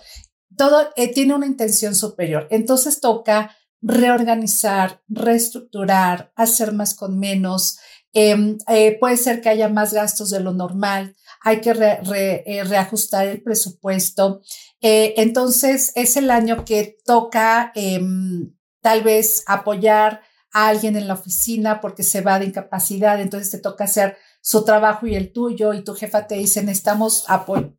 [0.57, 2.47] todo eh, tiene una intención superior.
[2.51, 7.79] Entonces toca reorganizar, reestructurar, hacer más con menos.
[8.11, 13.27] Em, eh, puede ser que haya más gastos de lo normal, hay que eh, reajustar
[13.27, 14.41] el presupuesto.
[14.81, 21.81] Entonces, es el año que toca em, tal vez apoyar a alguien en la oficina
[21.81, 25.83] porque se va de incapacidad, entonces te toca hacer su trabajo y el tuyo y
[25.83, 27.25] tu jefa te dice necesitamos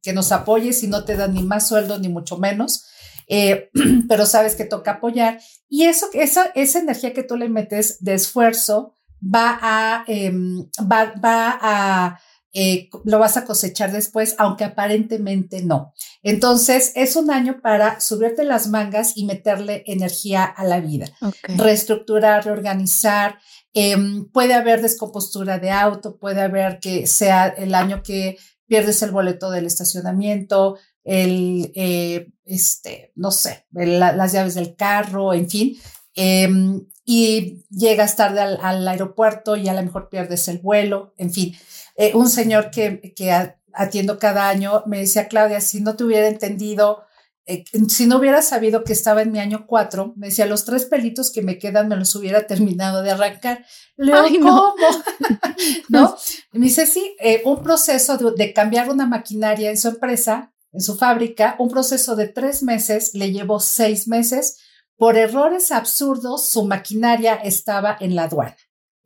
[0.03, 2.85] que nos apoyes y no te dan ni más sueldo ni mucho menos.
[3.29, 3.71] Eh,
[4.09, 5.41] pero sabes que toca apoyar.
[5.69, 11.13] Y eso, esa, esa energía que tú le metes de esfuerzo va a, em, va,
[11.23, 12.21] va a,
[12.61, 15.95] eh, lo vas a cosechar después, aunque aparentemente no.
[16.25, 21.07] Entonces, es un año para subirte las mangas y meterle energía a la vida.
[21.45, 23.39] Reestructurar, reorganizar.
[23.73, 29.13] Em, puede haber descompostura de auto, puede haber que sea el año que pierdes el
[29.13, 35.79] boleto del estacionamiento, el, eh, este, no sé, las llaves del carro, en fin.
[36.17, 41.57] Em, y llegas tarde al, aeropuerto y a lo mejor pierdes el vuelo, en fin.
[41.99, 43.31] Eh, un señor que, que
[43.75, 47.03] atiendo cada año me decía, Claudia, si no te hubiera entendido,
[47.45, 50.87] eh, si no hubiera sabido que estaba en mi año cuatro, me decía, los tres
[50.87, 53.67] pelitos que me quedan me los hubiera terminado de arrancar.
[53.97, 55.05] Le digo, ¿cómo?
[55.91, 56.17] ¿No?
[56.53, 61.57] me dice, sí, un proceso de cambiar una maquinaria en su empresa en su fábrica,
[61.59, 64.59] un proceso de tres meses le llevó seis meses.
[64.97, 68.57] Por errores absurdos, su maquinaria estaba en la aduana.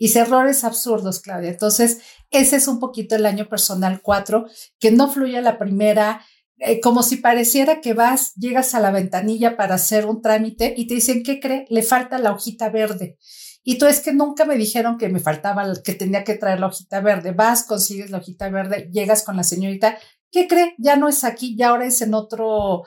[0.03, 1.51] Hice errores absurdos, Claudia.
[1.51, 1.99] Entonces,
[2.31, 4.47] ese es un poquito el año personal cuatro,
[4.81, 6.25] que no fluye la primera,
[6.59, 10.89] eh, como si pareciera que vas, llegas a la ventanilla para hacer un trámite y
[10.89, 11.67] te dicen, ¿qué cree?
[11.69, 13.17] Le falta la hojita verde.
[13.63, 16.67] Y tú es que nunca me dijeron que me faltaba, que tenía que traer la
[16.67, 17.31] hojita verde.
[17.31, 19.99] Vas, consigues la hojita verde, llegas con la señorita
[20.33, 20.75] ¿qué cree?
[20.79, 22.83] Ya no es aquí, ya ahora es en otro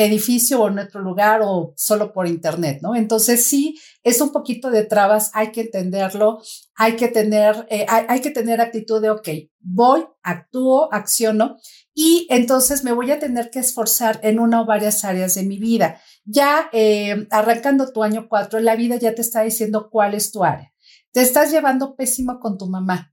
[0.00, 2.96] edificio o en otro lugar o solo por internet, ¿no?
[2.96, 6.38] Entonces sí, es un poquito de trabas, hay que entenderlo,
[6.74, 11.56] hay que tener, eh, hay, que tener actitud de, ok, voy, actúo, acciono
[11.94, 15.58] y entonces me voy a tener que esforzar en una o varias áreas de mi
[15.58, 16.00] vida.
[16.24, 20.44] Ya eh, arrancando tu año cuatro, la vida ya te está diciendo cuál es tu
[20.44, 20.72] área.
[21.12, 23.12] Te estás llevando pésimo con tu mamá.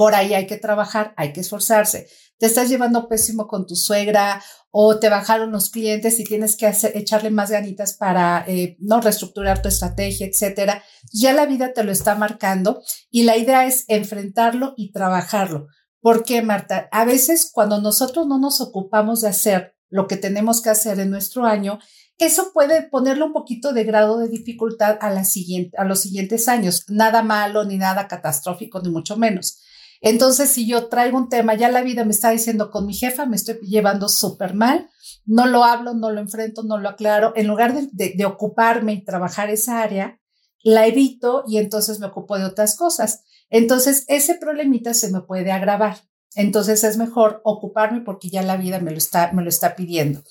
[0.00, 2.08] Por ahí hay que trabajar, hay que esforzarse
[2.40, 6.66] te estás llevando pésimo con tu suegra o te bajaron los clientes y tienes que
[6.66, 10.82] hacer, echarle más ganitas para eh, no reestructurar tu estrategia, etcétera.
[11.12, 15.66] Ya la vida te lo está marcando y la idea es enfrentarlo y trabajarlo.
[16.00, 16.88] ¿Por qué, Marta?
[16.92, 21.10] A veces cuando nosotros no nos ocupamos de hacer lo que tenemos que hacer en
[21.10, 21.78] nuestro año,
[22.16, 26.84] eso puede ponerle un poquito de grado de dificultad a, los siguientes años.
[26.88, 29.58] Nada malo ni nada catastrófico, ni mucho menos.
[30.00, 33.26] Entonces, si yo traigo un tema, ya la vida me está diciendo con mi jefa,
[33.26, 34.88] me estoy llevando súper mal,
[35.26, 39.50] no lo hablo, no lo enfrento, no lo aclaro, en lugar de, ocuparme y trabajar
[39.50, 40.18] esa área,
[40.62, 43.24] la evito y entonces me ocupo de otras cosas.
[43.50, 45.98] Entonces, ese problemita se me puede agravar.
[46.34, 50.22] Entonces, es mejor ocuparme porque ya la vida me lo está, me lo está pidiendo.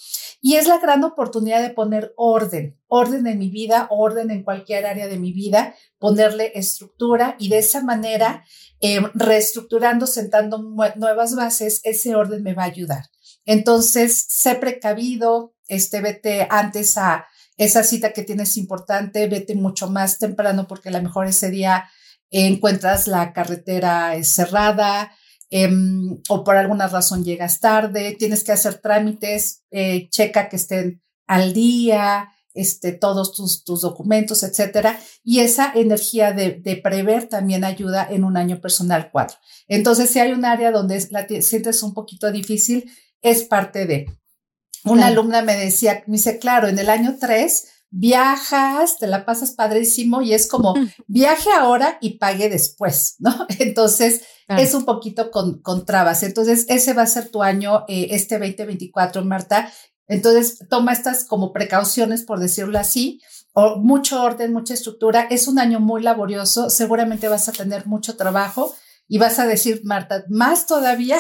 [0.42, 4.86] Y es la gran oportunidad de poner orden, orden en mi vida, orden en cualquier
[4.86, 8.46] área de mi vida, ponerle estructura y de esa manera,
[8.82, 10.60] eh, reestructurando, sentando
[10.96, 13.06] nuevas bases, ese orden me va a ayudar.
[13.46, 20.18] Entonces, sé precavido, este, vete antes a esa cita que tienes importante, vete mucho más
[20.18, 21.90] temprano porque a lo mejor ese día
[22.30, 25.12] encuentras la carretera cerrada,
[25.52, 31.02] Em, o por alguna razón llegas tarde, tienes que hacer trámites, eh, checa que estén
[31.26, 35.00] al día, este, todos tus, tus documentos, etcétera.
[35.24, 39.38] Y esa energía de, de, prever también ayuda en un año personal 4.
[39.68, 44.18] Entonces, si hay un área donde la sientes un poquito difícil, es parte de.
[44.86, 49.52] Una alumna me decía, me dice, claro, en el año 3 viajas, te la pasas
[49.52, 50.76] padrísimo y es como
[51.08, 53.48] viaje ahora y pague después, ¿no?
[53.60, 56.24] Entonces es un poquito con, con, trabas.
[56.24, 59.72] Entonces ese va a ser tu año, eh, este 2024, Marta.
[60.10, 63.22] Entonces toma estas como precauciones, por decirlo así,
[63.54, 65.28] o mucho orden, mucha estructura.
[65.30, 68.76] Es un año muy laborioso, seguramente vas a tener mucho trabajo
[69.08, 71.18] y vas a decir, Marta, más todavía,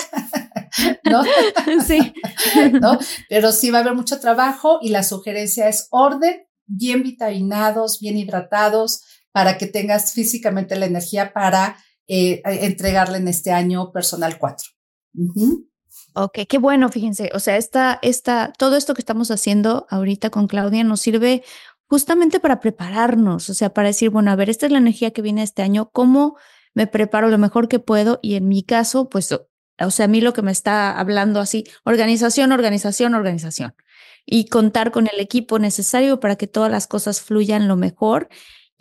[1.05, 1.23] ¿no?
[1.85, 2.13] Sí.
[2.81, 2.99] ¿No?
[3.29, 8.17] Pero sí va a haber mucho trabajo y la sugerencia es orden, bien vitaminados, bien
[8.17, 14.67] hidratados, para que tengas físicamente la energía para eh, entregarle en este año personal 4.
[16.21, 20.83] Ok, qué bueno, fíjense, o sea, esta, todo esto que estamos haciendo ahorita con Claudia
[20.83, 21.43] nos sirve
[21.87, 25.21] justamente para prepararnos, o sea, para decir, bueno, a ver, esta es la energía que
[25.21, 26.35] viene este año, ¿cómo
[26.73, 28.19] me preparo lo mejor que puedo?
[28.21, 31.63] Y en mi caso, pues, o sea, a mí lo que me está hablando así,
[31.85, 33.73] organización, organización, organización.
[34.25, 38.29] y contar con el equipo necesario para que todas las cosas fluyan lo mejor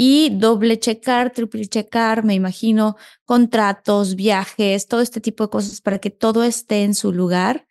[0.01, 5.99] y doble checar, triple checar, me imagino, contratos, viajes, todo este tipo de cosas para
[5.99, 7.67] que todo esté en su lugar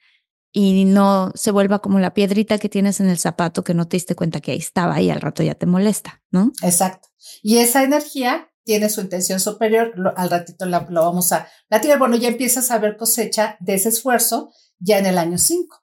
[0.52, 3.96] y no se vuelva como la piedrita que tienes en el zapato que no te
[3.96, 6.52] diste cuenta que ahí estaba y al rato ya te molesta, ¿no?
[6.62, 7.08] Exacto.
[7.42, 11.98] Y esa energía tiene su intención superior, al ratito lo vamos a platicar.
[11.98, 15.82] Bueno, ya empiezas a ver cosecha de ese esfuerzo ya en el año 5.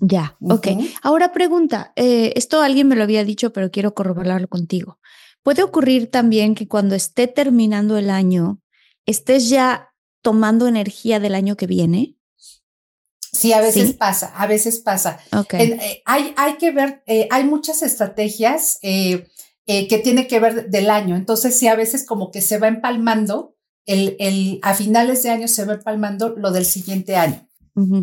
[0.00, 0.68] Ya, ok.
[1.02, 4.99] Ahora pregunta, eh, esto alguien me lo había dicho, pero quiero corroborarlo contigo.
[5.42, 8.60] ¿Puede ocurrir también que cuando esté terminando el año,
[9.06, 9.90] estés ya
[10.22, 12.16] tomando energía del año que viene?
[13.32, 15.18] Sí, a veces pasa, a veces pasa.
[15.32, 15.72] Okay.
[15.72, 21.16] Eh, hay, hay que ver, eh, hay muchas estrategias que tienen que ver del año.
[21.16, 23.54] Entonces, sí, a veces como que se va empalmando,
[23.86, 27.46] el, el, a finales de año se va empalmando lo del siguiente año.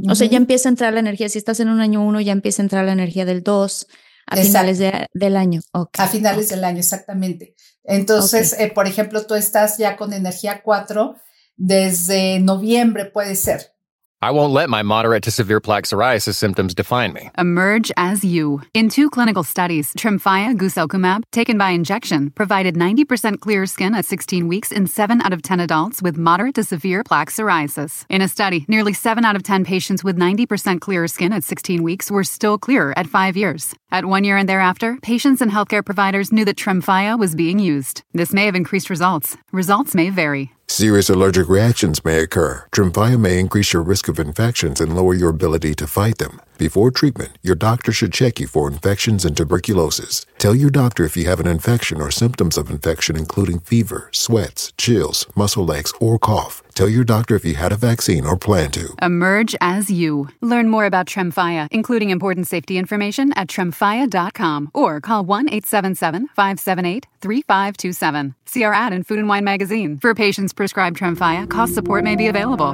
[0.10, 2.32] O sea, ya empieza a entrar la energía, si estás en un año uno, ya
[2.32, 3.88] empieza a entrar la energía del dos
[4.28, 4.80] a finales
[5.14, 5.62] del año.
[5.74, 7.56] A finales del año, exactamente.
[7.84, 11.16] Entonces, eh, por ejemplo, tú estás ya con energía cuatro
[11.56, 13.77] desde noviembre, puede ser.
[14.20, 17.30] I won't let my moderate to severe plaque psoriasis symptoms define me.
[17.38, 18.64] Emerge as you.
[18.74, 24.48] In two clinical studies, Tremfya guselkumab, taken by injection, provided 90% clearer skin at 16
[24.48, 28.06] weeks in 7 out of 10 adults with moderate to severe plaque psoriasis.
[28.10, 31.84] In a study, nearly 7 out of 10 patients with 90% clearer skin at 16
[31.84, 33.76] weeks were still clear at 5 years.
[33.92, 38.02] At 1 year and thereafter, patients and healthcare providers knew that Tremfya was being used.
[38.14, 39.38] This may have increased results.
[39.52, 40.57] Results may vary.
[40.70, 42.66] Serious allergic reactions may occur.
[42.72, 46.42] Tremfya may increase your risk of infections and lower your ability to fight them.
[46.58, 50.26] Before treatment, your doctor should check you for infections and tuberculosis.
[50.40, 54.74] Tell your doctor if you have an infection or symptoms of infection, including fever, sweats,
[54.76, 56.64] chills, muscle aches, or cough.
[56.74, 58.96] Tell your doctor if you had a vaccine or plan to.
[59.02, 60.30] Emerge as you.
[60.42, 67.06] Learn more about Tremfya, including important safety information at tremfya.com or call 1 877 578
[67.22, 68.36] 3527.
[68.46, 70.00] See our ad in Food and Wine magazine.
[70.00, 72.74] For patients prescribed Tremfya, cost support may be available.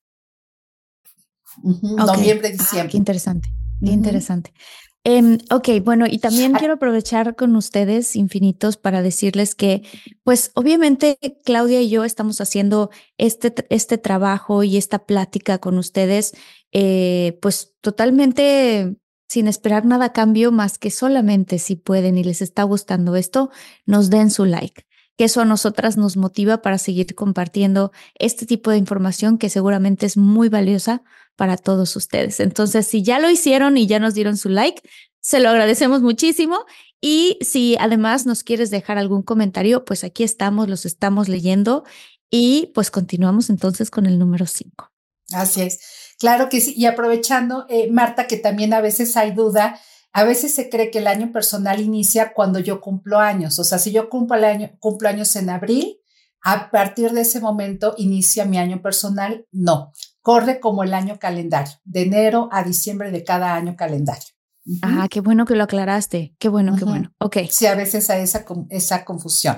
[1.61, 2.87] Noviembre, diciembre.
[2.87, 3.49] Ah, qué interesante,
[3.83, 4.53] qué interesante.
[5.03, 9.81] Um, ok, bueno, y también quiero aprovechar con ustedes infinitos para decirles que,
[10.23, 16.33] pues obviamente Claudia y yo estamos haciendo este, este trabajo y esta plática con ustedes,
[16.71, 18.95] eh, pues totalmente
[19.27, 23.49] sin esperar nada a cambio más que solamente si pueden y les está gustando esto,
[23.87, 24.85] nos den su like
[25.21, 30.07] que eso a nosotras nos motiva para seguir compartiendo este tipo de información que seguramente
[30.07, 31.03] es muy valiosa
[31.35, 32.39] para todos ustedes.
[32.39, 34.81] Entonces, si ya lo hicieron y ya nos dieron su like,
[35.19, 36.65] se lo agradecemos muchísimo.
[36.99, 41.83] Y si además nos quieres dejar algún comentario, pues aquí estamos, los estamos leyendo
[42.31, 44.91] y pues continuamos entonces con el número 5.
[45.33, 46.15] Así es.
[46.17, 46.73] Claro que sí.
[46.75, 49.79] Y aprovechando, eh, Marta, que también a veces hay duda,
[50.13, 53.57] a veces se cree que el año personal inicia cuando yo cumplo años.
[53.59, 55.99] O sea, si yo cumplo, el año, cumplo años en abril,
[56.41, 59.45] a partir de ese momento inicia mi año personal.
[59.51, 64.27] No, corre como el año calendario, de enero a diciembre de cada año calendario.
[64.81, 66.35] Ah, qué bueno que lo aclaraste.
[66.37, 67.11] Qué bueno, qué bueno.
[67.19, 67.37] Ok.
[67.49, 69.57] Sí, a veces hay esa, esa confusión.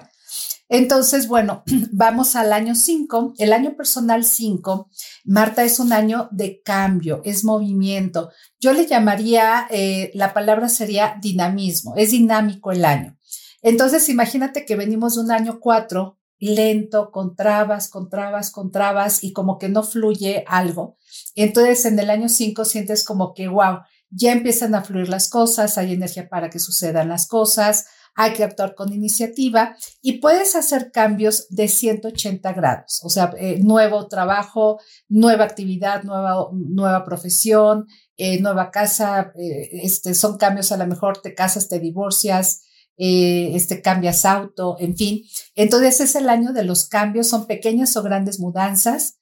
[0.70, 3.36] Entonces, bueno, vamos al año 5.
[3.38, 4.90] El año personal 5,
[5.26, 8.32] Marta, es un año de cambio, es movimiento.
[8.60, 13.18] Yo le llamaría, eh, la palabra sería dinamismo, es dinámico el año.
[13.62, 19.24] Entonces, imagínate que venimos de un año 4 lento, con trabas, con trabas, con trabas
[19.24, 20.98] y como que no fluye algo.
[21.36, 25.78] Entonces en el año 5 sientes como que, wow, ya empiezan a fluir las cosas,
[25.78, 30.92] hay energía para que sucedan las cosas, hay que actuar con iniciativa y puedes hacer
[30.92, 34.80] cambios de 180 grados, o sea, eh, nuevo trabajo,
[35.10, 37.88] nueva actividad, nueva, nueva profesión,
[38.18, 42.62] eh, nueva casa, eh, este, son cambios, a lo mejor te casas, te divorcias,
[42.96, 45.24] este, cambias auto, en fin.
[45.56, 49.18] Entonces es el año de los cambios, son pequeñas o grandes mudanzas.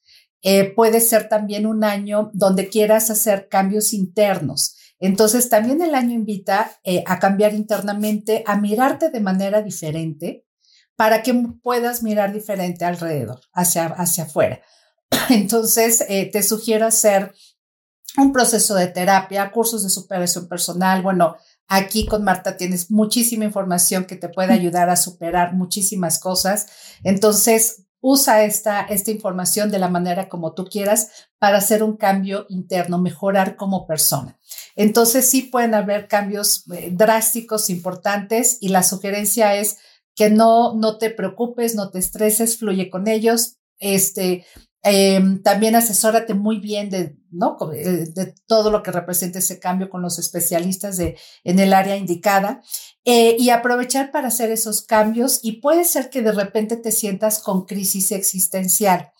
[0.76, 4.76] Puede ser también un año donde quieras hacer cambios internos.
[5.02, 10.46] Entonces también el año invita eh, a cambiar internamente, a mirarte de manera diferente
[10.96, 14.60] para que puedas mirar diferente alrededor, hacia, hacia afuera.
[15.28, 17.34] Entonces te sugiero hacer
[18.16, 21.02] un proceso de terapia, cursos de superación personal.
[21.02, 21.36] Bueno,
[21.68, 26.66] aquí con Marta tienes muchísima información que te puede ayudar a superar muchísimas cosas.
[27.02, 32.46] Entonces, usa esta, esta información de la manera como tú quieras para hacer un cambio
[32.48, 34.38] interno, mejorar como persona.
[34.76, 39.78] Entonces sí pueden haber cambios eh, drásticos, importantes y la sugerencia es
[40.14, 43.58] que no, no te preocupes, no te estreses, fluye con ellos.
[43.78, 44.44] Este,
[44.84, 47.56] Em, también asesórate muy bien de, ¿no?
[47.72, 51.96] Eh, de todo lo que representa ese cambio con los especialistas de, en el área
[51.96, 52.62] indicada
[53.04, 57.38] eh, y aprovechar para hacer esos cambios y puede ser que de repente te sientas
[57.38, 59.12] con crisis existencial.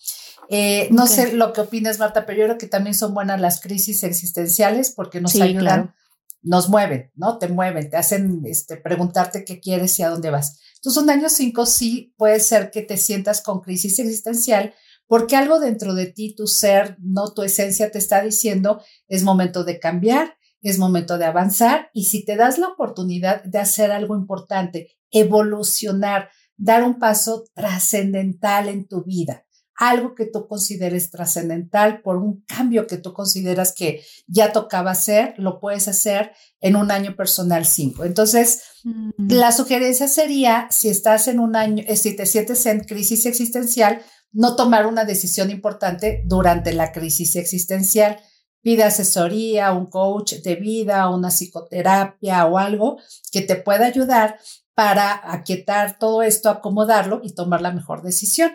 [0.48, 3.60] Eh, no sé lo que opinas, Marta, pero yo creo que también son buenas las
[3.60, 5.94] crisis existenciales porque nos ayudan,
[6.42, 7.38] nos mueven, ¿no?
[7.38, 10.58] Te mueven, te hacen este, preguntarte qué quieres y a dónde vas.
[10.76, 14.74] Entonces, un año cinco sí puede ser que te sientas con crisis existencial
[15.06, 19.62] porque algo dentro de ti, tu ser, no tu esencia, te está diciendo es momento
[19.62, 24.16] de cambiar, es momento de avanzar y si te das la oportunidad de hacer algo
[24.16, 29.44] importante, evolucionar, dar un paso trascendental en tu vida,
[29.76, 35.34] algo que tú consideres trascendental por un cambio que tú consideras que ya tocaba hacer,
[35.38, 38.04] lo puedes hacer en un año personal 5.
[38.04, 39.32] Entonces, mm.
[39.32, 44.02] la sugerencia sería, si estás en un año, eh, si te sientes en crisis existencial,
[44.32, 48.18] no tomar una decisión importante durante la crisis existencial.
[48.62, 52.98] Pide asesoría, un coach de vida, una psicoterapia o algo
[53.30, 54.38] que te pueda ayudar
[54.74, 58.52] para aquietar todo esto, acomodarlo y tomar la mejor decisión.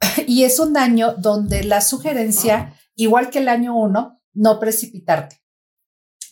[0.26, 5.42] Y es un año donde la sugerencia, igual que el año uno, no precipitarte.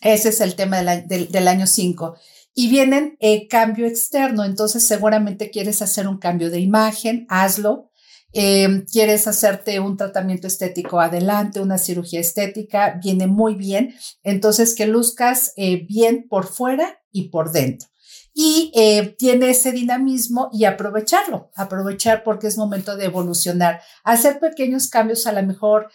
[0.01, 2.15] Ese es el tema del, año cinco.
[2.53, 7.89] Y vienen eh, cambio externo, entonces seguramente quieres hacer un cambio de imagen, hazlo
[8.31, 13.95] eh, quieres hacerte un tratamiento estético adelante, una cirugía estética, viene muy bien.
[14.23, 17.89] Entonces, que luzcas eh, bien por fuera y por dentro.
[18.33, 24.87] Y eh, tiene ese dinamismo y aprovecharlo, aprovechar porque es momento de evolucionar, hacer pequeños
[24.87, 25.89] cambios, a lo mejor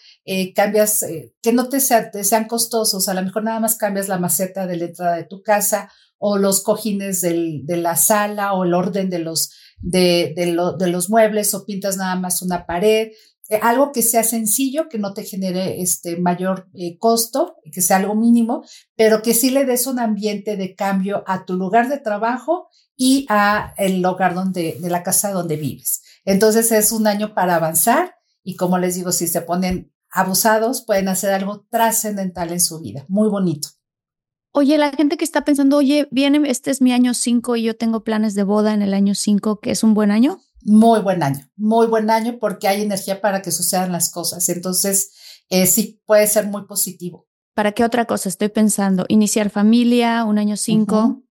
[0.54, 1.04] cambias
[1.42, 4.84] que no te, sean costosos, a lo mejor nada más cambias la maceta de la
[4.86, 9.50] entrada de tu casa o los cojines de la sala o el orden de los
[9.84, 13.08] de, los muebles o pintas nada más una pared,
[13.48, 17.98] eh, algo que sea sencillo, que no te genere este mayor eh, costo, que sea
[17.98, 18.64] algo mínimo,
[18.96, 23.26] pero que sí le des un ambiente de cambio a tu lugar de trabajo y
[23.28, 26.02] a el lugar donde, de la casa donde vives.
[26.24, 31.08] Entonces es un año para avanzar y como les digo, si se ponen abusados, pueden
[31.08, 33.04] hacer algo trascendental en su vida.
[33.08, 33.68] Muy bonito.
[34.52, 37.76] Oye, la gente que está pensando, oye, viene, este es mi año 5 y yo
[37.76, 40.40] tengo planes de boda en el año 5, que es un buen año.
[40.64, 44.48] Muy buen año, muy buen año porque hay energía para que sucedan las cosas.
[44.48, 45.12] Entonces,
[45.50, 47.26] eh, sí, puede ser muy positivo.
[47.54, 49.04] ¿Para qué otra cosa estoy pensando?
[49.08, 51.22] Iniciar familia, un año 5.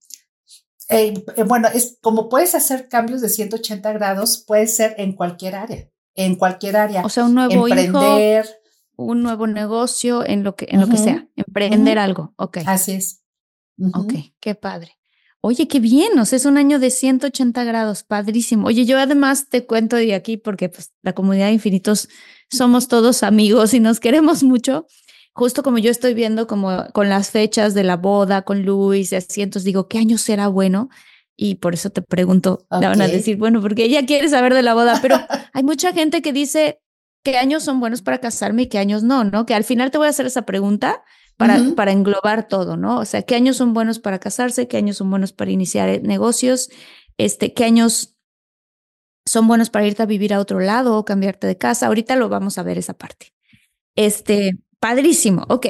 [0.89, 5.55] Eh, eh, bueno, es como puedes hacer cambios de 180 grados, puede ser en cualquier
[5.55, 7.03] área, en cualquier área.
[7.03, 8.47] O sea, un nuevo Emprender,
[8.95, 12.33] un nuevo negocio, en lo que, en lo que sea, emprender algo.
[12.37, 12.59] Ok.
[12.65, 13.23] Así es.
[13.93, 14.97] Ok, qué padre.
[15.45, 18.67] Oye, qué bien, o sea, es un año de 180 grados, padrísimo.
[18.67, 22.07] Oye, yo además te cuento de aquí porque pues, la comunidad de infinitos
[22.49, 24.87] somos todos amigos y nos queremos mucho.
[25.33, 29.17] Justo como yo estoy viendo como con las fechas de la boda con Luis y
[29.17, 30.87] así, entonces digo, ¿qué año será bueno?
[31.35, 32.87] Y por eso te pregunto, okay.
[32.87, 35.17] van a decir, bueno, porque ella quiere saber de la boda, pero
[35.53, 36.79] hay mucha gente que dice,
[37.21, 39.45] qué años son buenos para casarme y qué años no, ¿no?
[39.45, 41.03] Que al final te voy a hacer esa pregunta
[41.37, 42.99] para, para englobar todo, ¿no?
[42.99, 46.01] O sea, qué años son buenos para casarse, qué años son buenos para iniciar eh,
[46.01, 46.69] negocios,
[47.17, 48.15] este, qué años
[49.25, 51.87] son buenos para irte a vivir a otro lado o cambiarte de casa.
[51.87, 53.33] Ahorita lo vamos a ver esa parte.
[53.95, 55.45] Este, padrísimo.
[55.49, 55.67] Ok.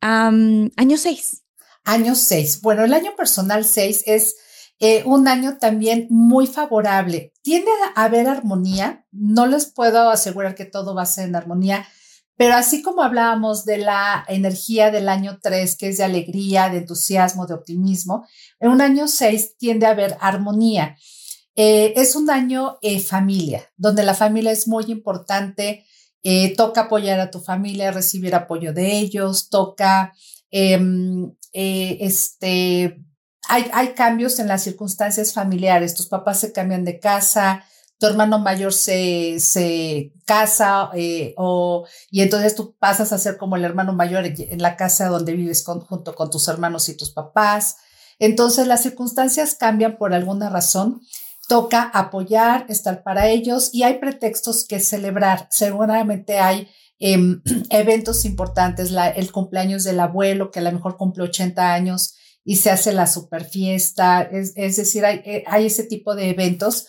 [0.00, 1.44] año seis.
[1.84, 2.60] Año seis.
[2.62, 4.36] Bueno, el año personal seis es
[4.80, 7.32] eh, un año también muy favorable.
[7.42, 9.06] Tiende a haber armonía.
[9.12, 11.86] No les puedo asegurar que todo va a ser en armonía,
[12.40, 16.78] pero así como hablábamos de la energía del año 3, que es de alegría, de
[16.78, 18.26] entusiasmo, de optimismo,
[18.58, 20.96] en un año 6 tiende a haber armonía.
[21.54, 25.84] Eh, es un año eh, familia, donde la familia es muy importante.
[26.56, 30.14] toca apoyar a tu familia, recibir apoyo de ellos, toca
[30.50, 33.04] em, este,
[33.50, 35.94] hay, cambios en las circunstancias familiares.
[35.94, 37.66] Tus papás se cambian de casa,
[38.00, 43.56] tu hermano mayor se, se casa eh, o, y entonces tú pasas a ser como
[43.56, 47.76] el hermano mayor en la casa donde vives junto con tus hermanos y tus papás.
[48.18, 51.02] Entonces las circunstancias cambian por alguna razón.
[51.46, 55.46] Toca apoyar, estar para ellos y hay pretextos que celebrar.
[55.50, 61.74] Seguramente hay em, eventos importantes, el cumpleaños del abuelo, que a lo mejor cumple 80
[61.74, 66.86] años y se hace la super fiesta, es, decir, eh, hay, ese tipo de eventos.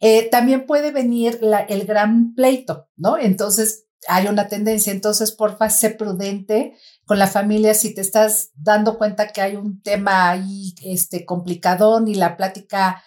[0.00, 3.18] Eh, también puede venir el gran pleito, ¿no?
[3.18, 8.96] Entonces, hay una tendencia, entonces porfa, sé prudente con la familia si te estás dando
[8.96, 13.02] cuenta que hay un tema ahí este complicadón y la plática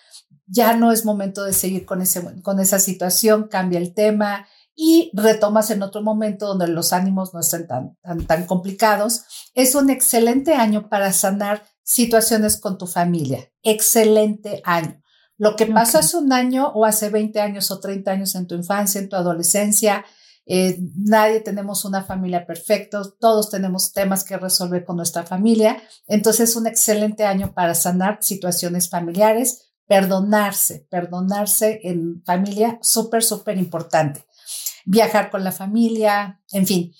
[0.48, 5.84] ya no es momento de seguir con esa situación, cambia el tema y retomas en
[5.84, 9.24] otro momento donde los ánimos no estén tan, tan complicados.
[9.54, 13.50] Es un excelente año para sanar situaciones con tu familia.
[13.64, 15.01] Excelente año.
[15.42, 18.54] Lo que pasó hace un año o hace 20 años o 30 años en tu
[18.54, 20.06] infancia, en tu adolescencia,
[20.46, 25.82] eh, nadie tenemos una familia perfecta, todos tenemos temas que resolver con nuestra familia.
[26.06, 33.58] Entonces es un excelente año para sanar situaciones familiares, perdonarse, perdonarse en familia, súper, súper
[33.58, 34.28] importante.
[34.86, 36.94] Viajar con la familia, en fin.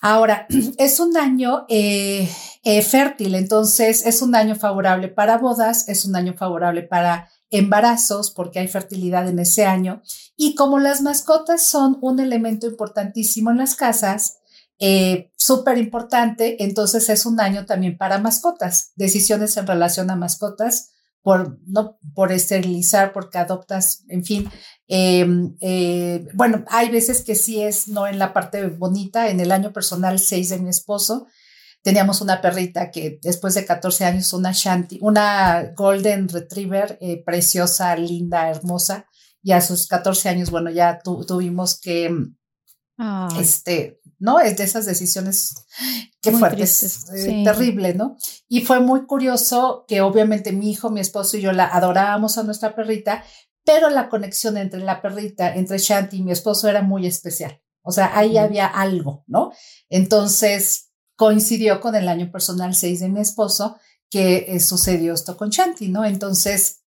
[0.00, 0.46] Ahora,
[0.78, 2.30] es un año eh,
[2.62, 8.30] eh, fértil, entonces es un año favorable para bodas, es un año favorable para embarazos,
[8.30, 10.02] porque hay fertilidad en ese año.
[10.36, 14.38] Y como las mascotas son un elemento importantísimo en las casas,
[14.80, 20.92] eh, súper importante, entonces es un año también para mascotas, decisiones en relación a mascotas,
[21.20, 24.50] por, no, por esterilizar, porque adoptas, en fin.
[24.86, 29.52] Em, eh, bueno, hay veces que sí es, no en la parte bonita, en el
[29.52, 31.26] año personal 6 de mi esposo,
[31.82, 37.96] Teníamos una perrita que después de 14 años, una Shanti, una Golden Retriever, eh, preciosa,
[37.96, 39.06] linda, hermosa.
[39.42, 42.12] Y a sus 14 años, bueno, ya tuvimos que,
[43.38, 44.40] este, ¿no?
[44.40, 45.54] Es de esas decisiones
[46.20, 48.16] que fuertes, eh, terrible, ¿no?
[48.48, 52.42] Y fue muy curioso que obviamente mi hijo, mi esposo y yo la adorábamos a
[52.42, 53.24] nuestra perrita,
[53.64, 57.60] pero la conexión entre la perrita, entre Shanti y mi esposo era muy especial.
[57.82, 59.52] O sea, ahí había algo, ¿no?
[59.88, 60.87] Entonces,
[61.18, 63.76] coincidió con el año personal 6 de mi esposo,
[64.08, 66.04] que eh, sucedió esto con Chanti, ¿no?
[66.04, 66.84] Entonces,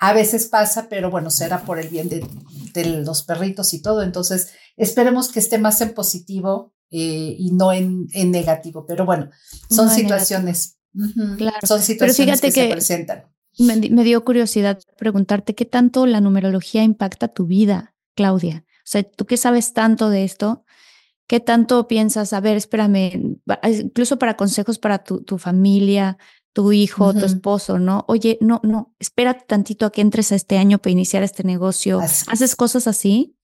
[0.00, 2.24] a veces pasa, pero bueno, será por el bien de,
[3.02, 4.02] los perritos y todo.
[4.02, 8.86] Entonces, esperemos que esté más en positivo eh, y no en, negativo.
[8.86, 9.28] Pero bueno,
[9.68, 10.78] son situaciones.
[11.36, 11.66] claro.
[11.66, 13.24] Son situaciones que, se presentan.
[13.58, 18.64] Me, me, dio curiosidad preguntarte qué tanto la numerología impacta tu vida, Claudia.
[18.78, 20.63] O sea, tú que sabes tanto de esto,
[21.26, 22.32] ¿Qué tanto piensas?
[22.32, 26.18] A ver, espérame, incluso para consejos para tu, tu familia,
[26.52, 28.04] tu hijo, tu esposo, ¿no?
[28.08, 32.00] Oye, no, no, espérate tantito a que entres a este año para iniciar este negocio.
[32.00, 33.36] ¿Haces cosas así?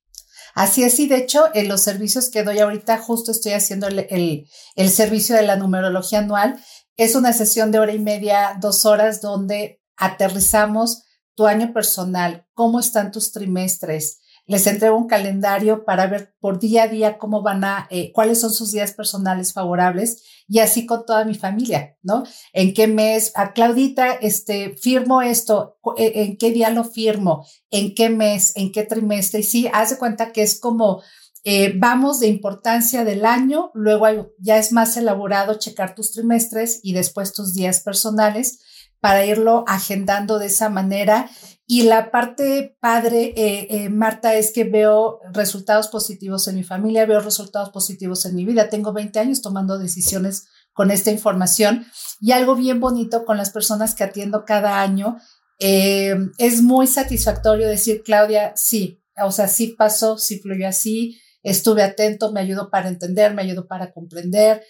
[0.55, 4.07] Así es, y de hecho, en los servicios que doy ahorita, justo estoy haciendo el,
[4.11, 6.59] el, el servicio de la numerología anual.
[6.97, 11.05] Es una sesión de hora y media, dos horas, donde aterrizamos
[11.35, 14.20] tu año personal, cómo están tus trimestres,
[14.51, 18.41] les entrego un calendario para ver por día a día cómo van a, eh, cuáles
[18.41, 22.25] son sus días personales favorables y así con toda mi familia, ¿no?
[22.53, 27.95] En qué mes, a Claudita, este, firmo esto, e, en qué día lo firmo, en
[27.95, 29.39] qué mes, en qué trimestre.
[29.39, 31.01] Y sí, haz de cuenta que es como,
[31.45, 36.93] eh, vamos de importancia del año, luego ya es más elaborado checar tus trimestres y
[36.93, 38.59] después tus días personales
[39.01, 41.31] para irlo agendando de esa manera.
[41.67, 47.07] Y la parte padre, eh, eh, Marta, es que veo resultados positivos en mi familia,
[47.07, 48.69] veo resultados positivos en mi vida.
[48.69, 51.87] Tengo 20 años tomando decisiones con esta información
[52.21, 55.19] y algo bien bonito con las personas que atiendo cada año.
[55.59, 61.83] Eh, es muy satisfactorio decir, Claudia, sí, o sea, sí pasó, sí fluyó así, estuve
[61.83, 64.65] atento, me ayudó para entender, me ayudó para comprender,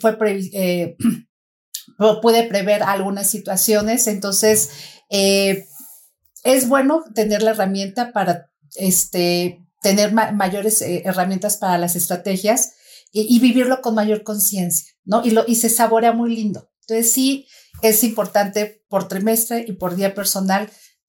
[0.00, 0.16] fue
[1.96, 4.06] pude prever algunas situaciones.
[4.06, 4.70] Entonces,
[5.10, 5.66] eh,
[6.44, 12.74] es bueno tener la herramienta para este, tener mayores eh, herramientas para las estrategias
[13.12, 15.24] y, vivirlo con mayor conciencia, ¿no?
[15.24, 16.68] Y, lo, y se saborea muy lindo.
[16.80, 17.46] Entonces, sí,
[17.80, 20.68] es importante por trimestre y por día personal,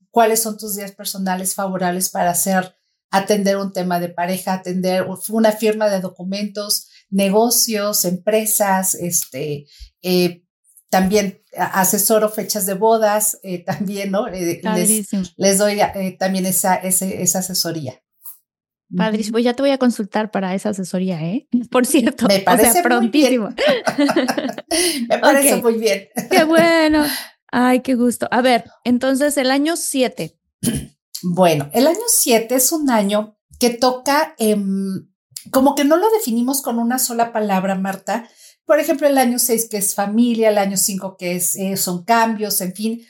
[0.10, 2.76] cuáles son tus días personales favorables para hacer,
[3.12, 9.66] atender un tema de pareja, atender una firma de documentos, negocios, empresas, este,
[10.02, 10.47] eh,
[11.00, 14.28] también asesoro fechas de bodas, eh, también, ¿no?
[14.28, 14.62] Eh,
[15.38, 18.02] les, doy eh, también esa, esa asesoría.
[18.96, 21.48] Padrísimo, pues ya te voy a consultar para esa asesoría, ¿eh?
[21.72, 23.50] Por cierto, me parece prontísimo.
[25.10, 26.08] me parece muy bien.
[26.32, 27.06] Qué bueno.
[27.52, 28.28] Ay, qué gusto.
[28.32, 30.38] A ver, entonces el año 7.
[31.22, 34.36] Bueno, el año 7 es un año que toca,
[35.52, 38.30] como que no lo definimos con una sola palabra, Marta,
[38.68, 42.04] por ejemplo, el año 6 que es familia, el año 5 que es, eh, son
[42.04, 43.08] cambios, en fin.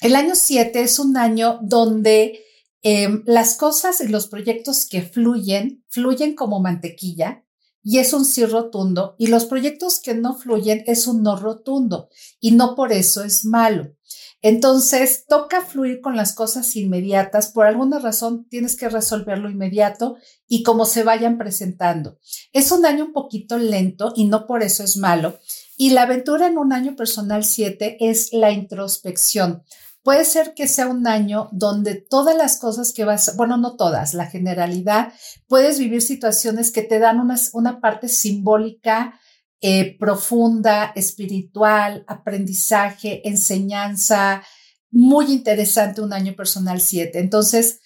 [0.00, 2.44] El año 7 es un año donde
[2.82, 7.44] em, las cosas y los proyectos que fluyen, fluyen como mantequilla,
[7.82, 12.08] y es un sí rotundo y los proyectos que no fluyen es un no rotundo
[12.38, 13.94] y no por eso es malo.
[14.42, 17.52] Entonces, toca fluir con las cosas inmediatas.
[17.52, 20.16] Por alguna razón, tienes que resolverlo inmediato
[20.48, 22.18] y como se vayan presentando.
[22.52, 25.38] Es un año un poquito lento y no por eso es malo.
[25.76, 29.62] Y la aventura en un año personal 7 es la introspección.
[30.02, 34.14] Puede ser que sea un año donde todas las cosas que vas, bueno, no todas,
[34.14, 35.12] la generalidad,
[35.46, 39.20] puedes vivir situaciones que te dan una, una parte simbólica
[39.60, 44.42] eh, profunda, espiritual, aprendizaje, enseñanza,
[44.90, 47.18] muy interesante un año personal 7.
[47.18, 47.80] Entonces,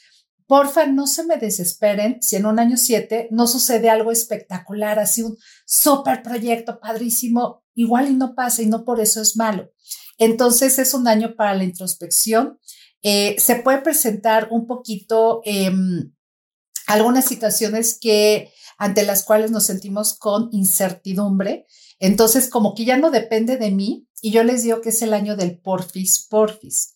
[0.47, 5.22] porfa, no se me desesperen si en un año 7 no sucede algo espectacular, así
[5.22, 9.70] un súper proyecto padrísimo, igual y no pasa y no por eso es malo.
[10.18, 12.59] Entonces, es un año para la introspección.
[13.03, 16.12] Eh, se puede presentar un poquito em,
[16.87, 21.66] algunas situaciones que ante las cuales nos sentimos con incertidumbre.
[21.99, 25.12] Entonces, como que ya no depende de mí, y yo les digo que es el
[25.12, 26.95] año del porfis, porfis.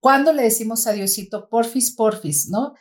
[0.00, 2.74] Cuando le decimos a Diosito, porfis, porfis, ¿no?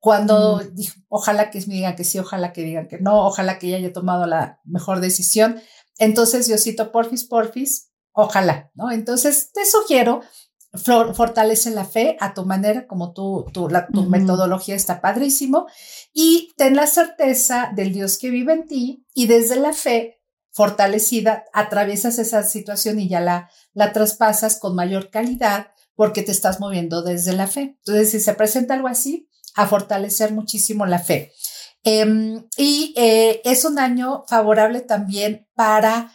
[0.00, 0.60] Cuando
[1.08, 3.92] ojalá que me digan que sí, ojalá que digan que no, ojalá que ya haya
[3.92, 5.60] tomado la mejor decisión.
[5.98, 8.90] Entonces, Diosito, porfis, porfis, ojalá, ¿no?
[8.90, 10.20] Entonces, te sugiero
[10.74, 15.66] fortalece la fe a tu manera, como tú, tu, la, tu metodología está padrísimo,
[16.12, 20.20] y ten la certeza del Dios que vive en ti y desde la fe
[20.50, 26.60] fortalecida atraviesas esa situación y ya la, la traspasas con mayor calidad porque te estás
[26.60, 27.76] moviendo desde la fe.
[27.78, 31.32] Entonces, si se presenta algo así, a fortalecer muchísimo la fe.
[31.82, 36.12] Em, y eh, es un año favorable también para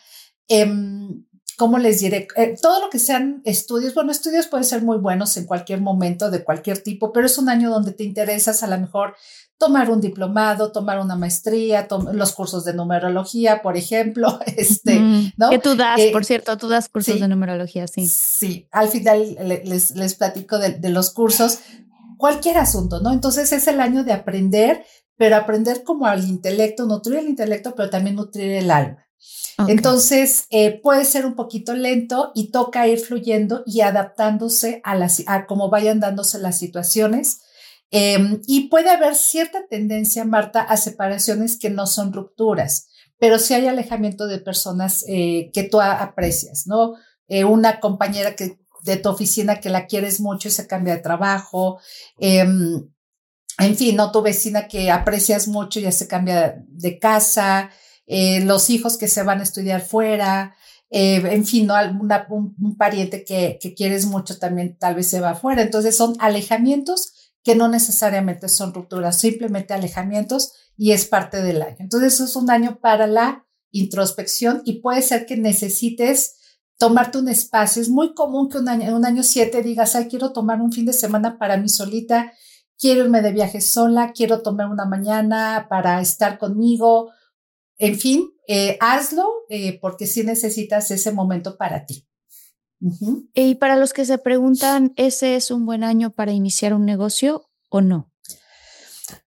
[0.47, 1.26] em,
[1.60, 2.30] ¿cómo les diré?
[2.38, 6.32] Eh, todo lo que sean estudios, bueno, estudios pueden ser muy buenos en cualquier momento,
[6.32, 9.14] de cualquier tipo, pero es un año donde te interesas a lo mejor
[9.57, 15.01] tomar un diplomado, tomar una maestría, los cursos de numerología, por ejemplo, este,
[15.36, 15.49] ¿no?
[15.49, 18.07] Que tú das, por cierto, tú das cursos de numerología, sí.
[18.07, 19.36] Sí, al final
[19.66, 21.60] les, les platico de, de los cursos,
[22.18, 23.12] cualquier asunto, ¿no?
[23.12, 24.86] Entonces es el año de aprender,
[25.18, 29.09] pero aprender como al intelecto, nutrir el intelecto, pero también nutrir el alma.
[29.67, 35.24] Entonces, eh, puede ser un poquito lento y toca ir fluyendo y adaptándose a, las,
[35.28, 37.41] a cómo vayan dándose las situaciones.
[37.91, 43.53] Em, y puede haber cierta tendencia, Marta, a separaciones que no son rupturas, pero sí
[43.53, 46.93] hay alejamiento de personas eh, que tú aprecias, ¿no?
[47.28, 51.01] Eh, una compañera que, de tu oficina que la quieres mucho y se cambia de
[51.01, 51.80] trabajo.
[52.17, 52.89] Em,
[53.57, 54.11] en fin, ¿no?
[54.11, 57.72] Tu vecina que aprecias mucho y ya se cambia de casa.
[58.12, 60.55] Eh, los hijos que se van a estudiar fuera,
[60.89, 61.76] eh, en fin, ¿no?
[62.30, 65.62] un, pariente que, que, quieres mucho también tal vez se va fuera.
[65.62, 71.76] Entonces son alejamientos que no necesariamente son rupturas, simplemente alejamientos y es parte del año.
[71.78, 76.36] Entonces es un año para la introspección y puede ser que necesites
[76.80, 77.80] tomarte un espacio.
[77.80, 80.88] Es muy común que un año, un año siete digas, ay, quiero tomar un fin
[80.88, 82.34] de semana para mí solita,
[82.76, 87.12] quiero irme de viaje sola, quiero tomar una mañana para estar conmigo
[87.80, 92.06] en fin, eh, hazlo eh, porque sí necesitas ese momento para ti.
[93.34, 97.50] Y para los que se preguntan, ¿ese es un buen año para iniciar un negocio
[97.70, 98.12] o no?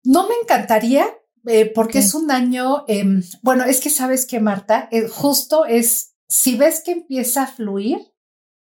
[0.04, 1.08] No me encantaría
[1.46, 6.56] eh, porque es un año, em, bueno, es que sabes que Marta, justo es, si
[6.58, 8.00] ves que empieza a fluir,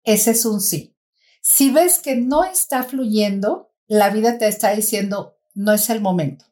[0.05, 0.97] ese es un sí.
[1.43, 6.47] Si ves que no está fluyendo, la vida te está diciendo, no es el momento.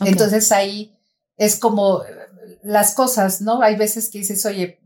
[0.00, 0.93] Entonces ahí
[1.36, 2.02] es como,
[2.64, 3.62] las cosas, ¿no?
[3.62, 4.80] Hay veces que dices, oye,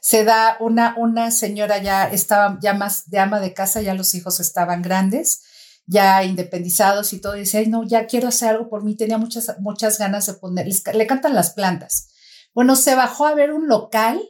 [0.00, 4.14] se da una, una señora ya estaba ya más de ama de casa, ya los
[4.14, 5.42] hijos estaban grandes,
[5.86, 9.56] ya independizados y todo, dice, ay, no, ya quiero hacer algo por mí, tenía muchas,
[9.60, 12.08] muchas ganas de poner, le cantan las plantas.
[12.54, 14.20] Bueno, se bajó a ver un local,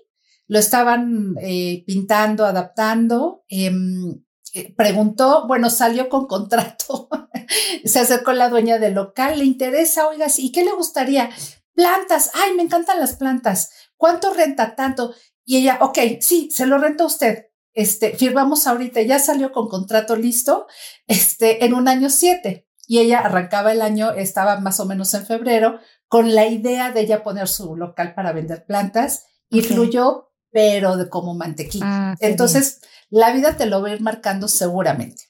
[0.47, 4.23] lo estaban eh, pintando, adaptando, em,
[4.55, 7.09] eh, preguntó, bueno, salió con contrato,
[7.85, 11.31] se acercó la dueña del local, le interesa, oiga, ¿y qué le gustaría?
[11.79, 15.15] Plantas, ay, me encantan las plantas, ¿cuánto renta tanto?
[15.45, 17.47] Y ella, ok, sí, se lo renta usted.
[17.73, 20.67] Este, firmamos ahorita, ya salió con contrato listo,
[21.07, 22.67] este, en un año siete.
[22.89, 27.03] Y ella arrancaba el año, estaba más o menos en febrero, con la idea de
[27.03, 31.85] ella poner su local para vender plantas y fluyó, pero de como mantequilla.
[31.87, 35.28] Ah, Entonces, la vida te lo va a ir marcando seguramente.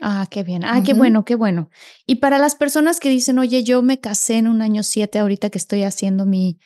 [0.00, 0.64] Ah, qué bien.
[0.64, 1.70] Ah, qué bueno, qué bueno.
[2.06, 5.50] Y para las personas que dicen, oye, yo me casé en un año siete, ahorita
[5.50, 6.58] que estoy haciendo mi,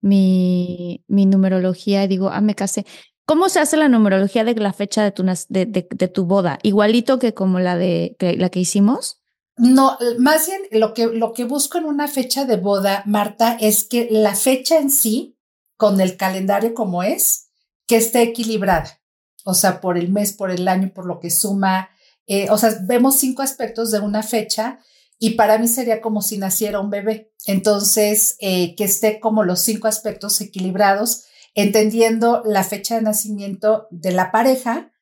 [0.00, 2.86] mi, mi numerología, y digo, ah, me casé.
[3.26, 6.58] ¿Cómo se hace la numerología de la fecha de tu, de, de, tu boda?
[6.62, 9.20] ¿Igualito que como la, de, la que hicimos?
[9.58, 13.84] No, más bien lo que, lo que busco en una fecha de boda, Marta, es
[13.84, 15.36] que la fecha en sí
[15.76, 17.50] con el calendario como es,
[17.86, 18.98] que esté equilibrada.
[19.44, 21.90] O sea, por el mes, por el año, por lo que suma.
[22.28, 24.78] Eh, o sea, vemos cinco aspectos de una fecha
[25.18, 27.32] y para mí sería como si naciera un bebé.
[27.46, 31.24] Entonces, eh, que esté como los cinco aspectos equilibrados,
[31.54, 34.92] entendiendo la fecha de nacimiento de la pareja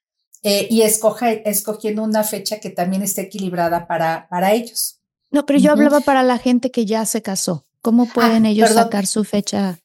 [0.43, 5.01] eh, y escogiendo una fecha que también esté equilibrada para, para ellos.
[5.31, 7.66] No, pero yo hablaba para la gente que ya se casó.
[7.83, 9.81] ¿Cómo pueden ah, ellos sacar su fecha?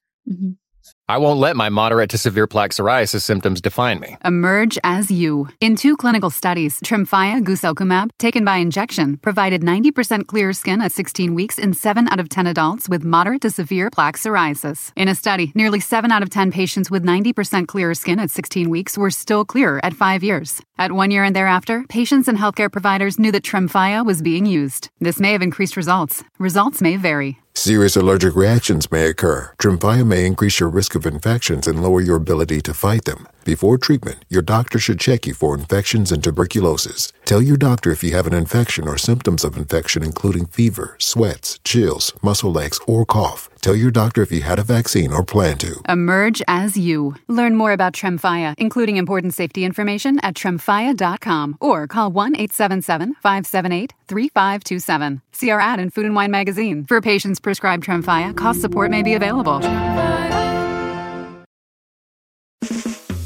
[1.11, 4.15] I won't let my moderate to severe plaque psoriasis symptoms define me.
[4.23, 5.49] Emerge as you.
[5.59, 11.35] In two clinical studies, Tremfya guselkumab, taken by injection, provided 90% clearer skin at 16
[11.35, 14.93] weeks in 7 out of 10 adults with moderate to severe plaque psoriasis.
[14.95, 18.69] In a study, nearly 7 out of 10 patients with 90% clearer skin at 16
[18.69, 20.61] weeks were still clearer at 5 years.
[20.77, 24.89] At 1 year and thereafter, patients and healthcare providers knew that Tremfya was being used.
[25.01, 26.23] This may have increased results.
[26.39, 27.40] Results may vary.
[27.53, 29.51] Serious allergic reactions may occur.
[29.59, 33.27] Tremfya may increase your risk of infections and lower your ability to fight them.
[33.43, 37.11] Before treatment, your doctor should check you for infections and tuberculosis.
[37.25, 41.59] Tell your doctor if you have an infection or symptoms of infection, including fever, sweats,
[41.63, 43.49] chills, muscle aches, or cough.
[43.61, 45.81] Tell your doctor if you had a vaccine or plan to.
[45.89, 47.15] Emerge as you.
[47.27, 53.93] Learn more about Tremfya, including important safety information at tremfya.com or call 1 877 578
[54.07, 55.21] 3527.
[55.31, 56.85] See our ad in Food and Wine magazine.
[56.85, 59.61] For patients prescribed Tremfya, cost support may be available.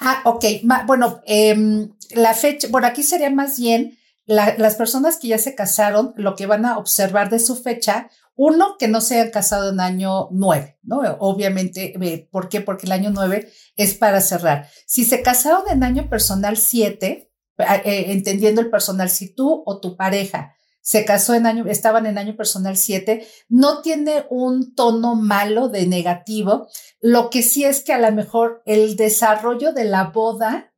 [0.00, 0.44] Ah, ok.
[0.86, 5.54] bueno, eh, la fecha, bueno, aquí sería más bien la, las personas que ya se
[5.54, 8.08] casaron, lo que van a observar de su fecha,
[8.42, 11.02] uno, que no se hayan casado en año nueve, ¿no?
[11.18, 12.62] Obviamente, eh, ¿por qué?
[12.62, 14.66] Porque el año nueve es para cerrar.
[14.86, 19.78] Si se casaron en año personal siete, eh, eh, entendiendo el personal, si tú o
[19.78, 25.14] tu pareja se casó en año, estaban en año personal 7, no tiene un tono
[25.14, 26.68] malo de negativo.
[27.00, 30.72] Lo que sí es que a lo mejor el desarrollo de la boda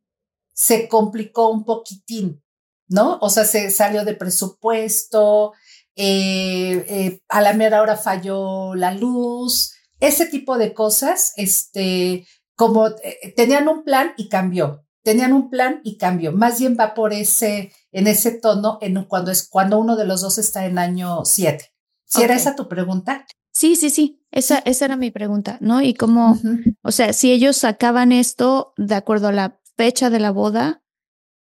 [0.53, 2.43] se complicó un poquitín,
[2.89, 3.19] ¿no?
[3.21, 5.53] O sea, se salió de presupuesto,
[5.95, 12.27] eh, eh, a la mera hora falló la luz, ese tipo de cosas, este,
[12.57, 16.33] como eh, tenían un plan y cambió tenían un plan y cambió.
[16.33, 20.21] Más bien va por ese, en ese tono en cuando es cuando uno de los
[20.21, 21.73] dos está en año siete.
[22.05, 23.25] ¿Si era esa tu pregunta?
[23.53, 24.23] Sí, sí, sí.
[24.31, 25.83] Esa, esa era mi pregunta, ¿no?
[25.83, 26.39] Y cómo,
[26.83, 30.83] o sea, si ellos sacaban esto de acuerdo a la fecha de la boda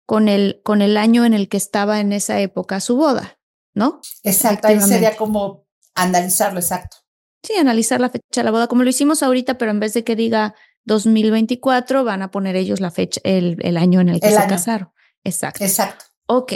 [0.07, 3.39] con el, con el año en el que estaba en esa época su boda,
[3.75, 4.01] ¿no?
[4.23, 6.99] Exacto, ahí sería como analizarlo, exacto.
[7.43, 10.05] Sí, analizar la fecha de la boda, como lo hicimos ahorita, pero en vez de
[10.05, 10.55] que diga
[10.89, 14.91] 2024 van a poner ellos la fecha, el, el año en el que se casaron.
[15.22, 15.62] Exacto.
[15.62, 16.07] Exacto.
[16.26, 16.55] Ok.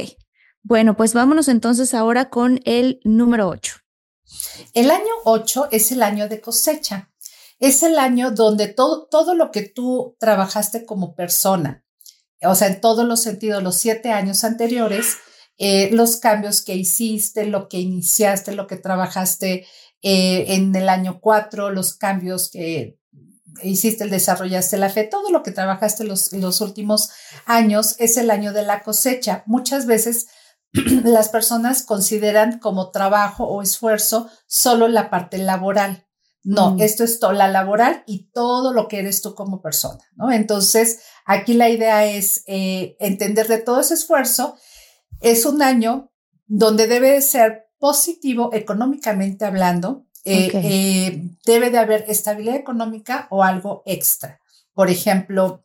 [0.64, 3.74] Bueno, pues vámonos entonces ahora con el número 8.
[4.74, 7.12] El año 8 es el año de cosecha.
[7.60, 11.84] Es el año donde todo, todo lo que tú trabajaste como persona,
[12.44, 15.18] o sea, en todos los sentidos, los siete años anteriores,
[15.58, 19.66] eh, los cambios que hiciste, lo que iniciaste, lo que trabajaste
[20.02, 22.98] eh, en el año 4, los cambios que
[23.62, 27.10] hiciste el desarrollaste la fe, todo lo que trabajaste los, los últimos
[27.46, 29.42] años es el año de la cosecha.
[29.46, 30.28] Muchas veces
[31.04, 36.06] las personas consideran como trabajo o esfuerzo solo la parte laboral.
[36.44, 36.80] No, mm.
[36.80, 40.32] esto es la laboral y todo lo que eres tú como persona, ¿no?
[40.32, 44.56] Entonces, aquí la idea es eh, entender de todo ese esfuerzo.
[45.20, 46.10] Es un año
[46.46, 53.82] donde debe ser positivo económicamente hablando, eh, eh, debe de haber estabilidad económica o algo
[53.86, 54.40] extra.
[54.72, 55.64] Por ejemplo,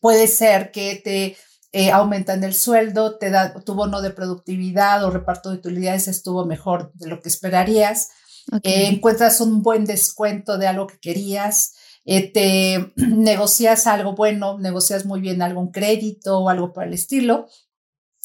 [0.00, 1.36] puede ser que te
[1.72, 6.46] eh, aumentan el sueldo, te da tu bono de productividad o reparto de utilidades estuvo
[6.46, 8.10] mejor de lo que esperarías,
[8.62, 15.42] encuentras un buen descuento de algo que querías, te negocias algo bueno, negocias muy bien
[15.42, 17.48] algún crédito o algo por el estilo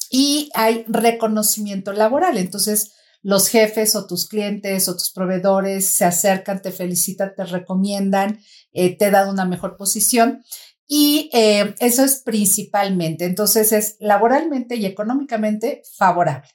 [0.09, 2.37] y hay reconocimiento laboral.
[2.37, 2.93] Entonces,
[3.23, 8.39] los jefes o tus clientes o tus proveedores se acercan, te felicitan, te recomiendan,
[8.73, 10.43] eh, te dan una mejor posición.
[10.85, 16.49] Y eh, eso es principalmente, entonces es laboralmente y económicamente favorable.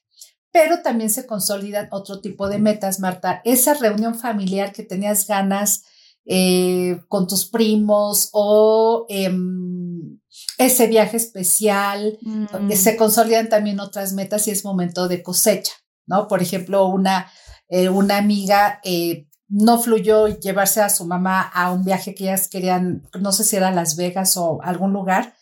[0.53, 3.41] Pero también se consolidan otro tipo de metas, Marta.
[3.45, 5.85] Esa reunión familiar que tenías ganas
[6.31, 10.21] eh, con tus primos o em,
[10.59, 12.19] ese viaje especial.
[12.21, 12.71] Mm.
[12.73, 15.73] Se consolidan también otras metas y es momento de cosecha,
[16.09, 16.27] ¿no?
[16.27, 17.31] Por ejemplo, una,
[17.69, 22.49] eh, una amiga eh, no fluyó llevarse a su mamá a un viaje que ellas
[22.49, 25.35] querían, no sé si era Las Vegas o algún lugar.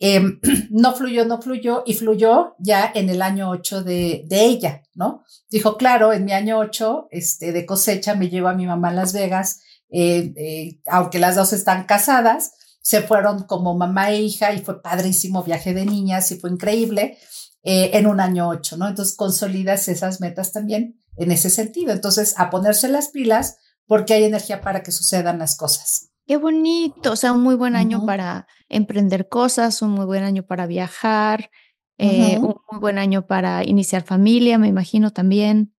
[0.00, 0.40] Em,
[0.70, 5.22] no fluyó, no fluyó y fluyó ya en el año 8 de, de ella, ¿no?
[5.48, 8.94] Dijo, claro, en mi año 8 este, de cosecha me llevo a mi mamá a
[8.94, 9.60] Las Vegas
[9.92, 15.42] eh, aunque las dos están casadas, se fueron como mamá e hija y fue padrísimo
[15.42, 17.18] viaje de niñas y fue increíble
[17.62, 18.88] eh, en un año ocho, ¿no?
[18.88, 21.92] Entonces consolidas esas metas también en ese sentido.
[21.92, 26.10] Entonces, a ponerse las pilas porque hay energía para que sucedan las cosas.
[26.26, 30.44] Qué bonito, o sea, un muy buen año para emprender cosas, un muy buen año
[30.44, 31.50] para viajar,
[31.98, 35.74] un muy buen año para iniciar familia, me imagino también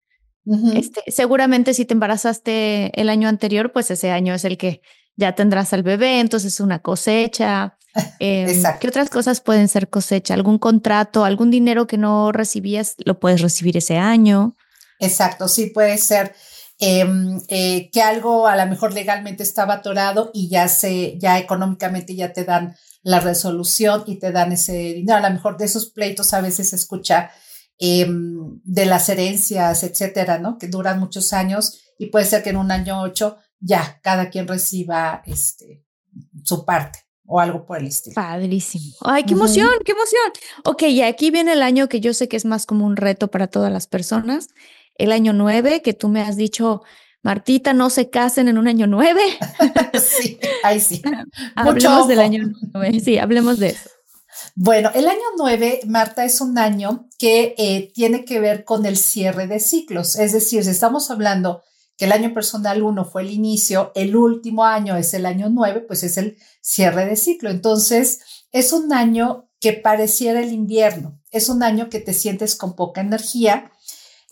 [0.75, 4.81] este, seguramente si te embarazaste el año anterior, pues ese año es el que
[5.17, 7.77] ya tendrás al bebé, entonces una cosecha.
[8.21, 10.35] Eh, ¿Qué otras cosas pueden ser cosecha?
[10.35, 14.57] ¿Algún contrato, algún dinero que no recibías, lo puedes recibir ese año?
[14.99, 16.35] Exacto, sí puede ser
[16.79, 22.15] em, eh, que algo a lo mejor legalmente estaba atorado y ya se, ya económicamente
[22.15, 25.17] ya te dan la resolución y te dan ese dinero.
[25.19, 27.31] A lo mejor de esos pleitos a veces se escucha
[27.83, 30.59] Em, de las herencias, etcétera, ¿no?
[30.59, 34.47] Que duran muchos años y puede ser que en un año ocho ya cada quien
[34.47, 35.83] reciba este,
[36.45, 36.99] su parte
[37.31, 38.15] o algo por el estilo.
[38.15, 38.97] Padrísimo.
[39.03, 40.33] Ay, qué emoción, qué emoción.
[40.65, 43.31] Ok, y aquí viene el año que yo sé que es más como un reto
[43.31, 44.49] para todas las personas.
[44.97, 46.83] El año nueve, que tú me has dicho,
[47.23, 49.23] Martita, no se casen en un año nueve.
[50.03, 51.03] sí, ahí sí.
[51.55, 52.99] hablemos del año nueve.
[52.99, 53.91] Sí, hablemos de eso.
[54.57, 58.97] Bueno, el año 9, Marta, es un año que eh, tiene que ver con el
[58.97, 60.17] cierre de ciclos.
[60.17, 61.63] Es decir, si estamos hablando
[62.01, 65.83] que el año personal 1 fue el inicio, el último año es el año 9,
[65.83, 67.51] pues es el cierre de ciclo.
[67.51, 68.21] Entonces,
[68.53, 71.21] es un año que pareciera el invierno.
[71.31, 73.71] Es un año que te sientes con poca energía.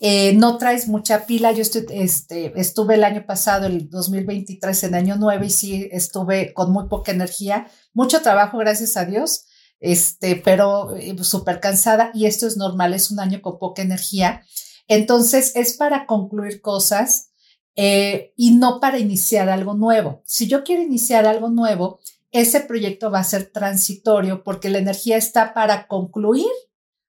[0.01, 1.53] Eh, no traes mucha pila.
[1.53, 6.73] Yo este, estuve el año pasado, el 2023, en año 9 y sí estuve con
[6.73, 7.69] muy poca energía.
[7.93, 9.45] Mucho trabajo, gracias a Dios
[9.81, 14.43] este, pero eh, súper cansada y esto es normal, es un año con poca energía.
[14.87, 17.29] Entonces es para concluir cosas
[17.81, 20.21] eh, y no para iniciar algo nuevo.
[20.27, 22.01] Si yo quiero iniciar algo nuevo,
[22.33, 26.51] ese proyecto va a ser transitorio porque la energía está para concluir,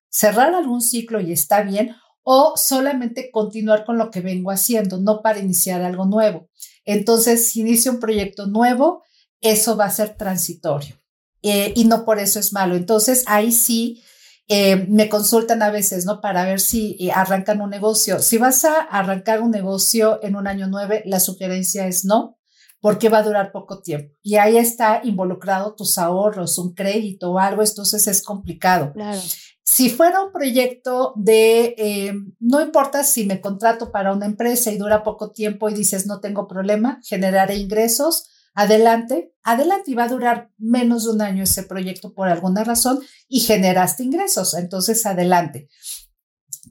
[0.09, 5.23] cerrar algún ciclo y está bien, o solamente continuar con lo que vengo haciendo, no
[5.23, 6.49] para iniciar algo nuevo.
[6.85, 9.01] Entonces, si inicio un proyecto nuevo,
[9.41, 10.95] eso va a ser transitorio.
[11.41, 12.75] Eh, y no por eso es malo.
[12.75, 14.03] Entonces, ahí sí
[14.51, 16.21] eh, me consultan a veces, ¿no?
[16.21, 18.17] Para ver si eh, arrancan un negocio.
[18.17, 22.39] Si vas a arrancar un negocio en un año nueve, la sugerencia es no,
[22.81, 24.11] porque va a durar poco tiempo.
[24.23, 28.91] Y ahí está involucrado tus ahorros, un crédito o algo, entonces es complicado.
[28.93, 29.21] Claro.
[29.63, 35.03] Si fuera un proyecto de, no importa si me contrato para una empresa y dura
[35.03, 40.51] poco tiempo y dices, no tengo problema, generaré ingresos, adelante, adelante y va a durar
[40.57, 45.69] menos de un año ese proyecto por alguna razón y generaste ingresos, entonces adelante.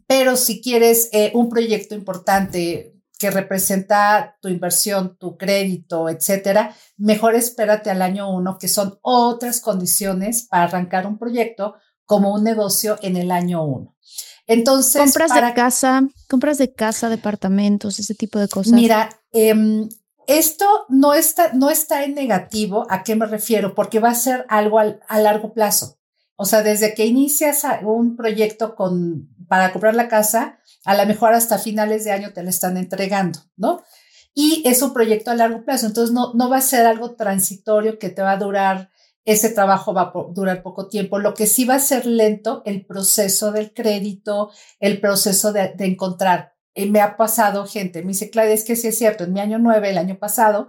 [0.07, 7.35] Pero si quieres eh, un proyecto importante que representa tu inversión, tu crédito, etcétera, mejor
[7.35, 11.75] espérate al año uno, que son otras condiciones para arrancar un proyecto
[12.05, 13.97] como un negocio en el año uno.
[14.47, 18.73] Entonces, compras de casa, compras de casa, departamentos, ese tipo de cosas.
[18.73, 19.55] Mira, eh,
[20.29, 23.75] esto no está, no está en negativo, ¿a qué me refiero?
[23.75, 25.99] Porque va a ser algo a largo plazo.
[26.37, 31.33] O sea, desde que inicias un proyecto con, para comprar la casa, a lo mejor
[31.33, 33.83] hasta finales de año te lo están entregando, ¿no?
[34.35, 37.99] Y es un proyecto a largo plazo, entonces no, no va a ser algo transitorio
[37.99, 38.91] que te va a durar,
[39.25, 41.19] ese trabajo va a durar poco tiempo.
[41.19, 45.87] Lo que sí va a ser lento, el proceso del crédito, el proceso de, de
[45.87, 49.33] encontrar y me ha pasado gente, me dice, Claudia, es que sí es cierto, en
[49.33, 50.69] mi año nueve, el año pasado,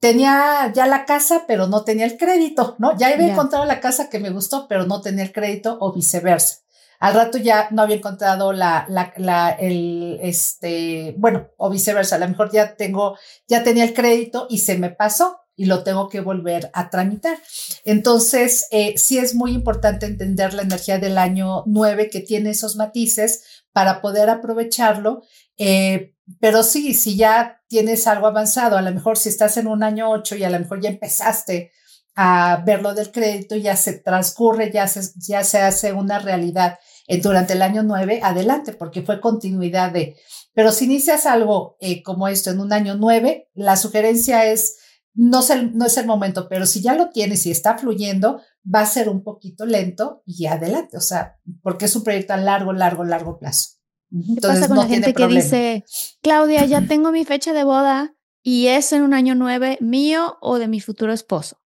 [0.00, 2.96] tenía ya la casa, pero no tenía el crédito, ¿no?
[2.98, 6.58] Ya había encontrado la casa que me gustó, pero no tenía el crédito o viceversa.
[7.00, 12.18] Al rato ya no había encontrado la, la, la, el, este, bueno, o viceversa, a
[12.18, 13.16] lo mejor ya tengo,
[13.46, 17.36] ya tenía el crédito y se me pasó y lo tengo que volver a tramitar.
[17.84, 22.76] Entonces, eh, sí es muy importante entender la energía del año nueve que tiene esos
[22.76, 25.22] matices para poder aprovecharlo.
[25.56, 29.82] Eh, pero sí, si ya tienes algo avanzado, a lo mejor si estás en un
[29.82, 31.72] año ocho y a lo mejor ya empezaste
[32.14, 36.78] a ver lo del crédito, ya se transcurre, ya se, ya se hace una realidad
[37.06, 40.16] eh, durante el año 9, adelante, porque fue continuidad de...
[40.52, 44.76] Pero si inicias algo eh, como esto en un año 9, la sugerencia es,
[45.18, 48.40] no es, el, no es el momento, pero si ya lo tienes y está fluyendo,
[48.72, 52.36] va a ser un poquito lento y adelante, o sea, porque es un proyecto a
[52.36, 53.70] largo, largo, largo plazo.
[54.10, 55.84] ¿Qué pasa con la gente que dice,
[56.22, 58.14] Claudia, ya tengo mi fecha de boda
[58.44, 61.60] y es en un año 9 mío o de mi futuro esposo?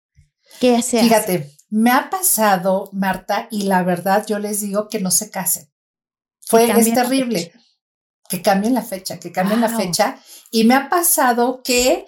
[0.58, 1.02] ¿Qué hace?
[1.02, 5.70] Fíjate, me ha pasado, Marta, y la verdad yo les digo que no se casen.
[6.40, 7.52] Fue, es terrible.
[8.30, 10.18] Que cambien la fecha, que cambien la fecha.
[10.50, 12.06] Y me ha pasado que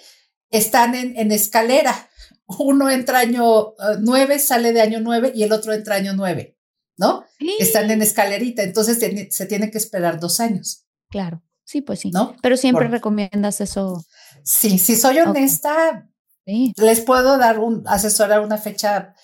[0.57, 2.09] están en, en escalera.
[2.47, 6.59] Uno entra año uh, nueve, sale de año nueve y el otro entra año nueve,
[6.97, 7.25] ¿no?
[7.59, 8.99] Están en escalerita, entonces
[9.31, 10.85] se tiene que esperar dos años.
[11.09, 12.11] Claro, sí, pues sí.
[12.11, 12.37] ¿No?
[12.43, 14.05] Pero siempre recomiendas eso.
[14.43, 16.09] Sí, si soy honesta,
[16.45, 19.15] les puedo dar un, asesorar una fecha,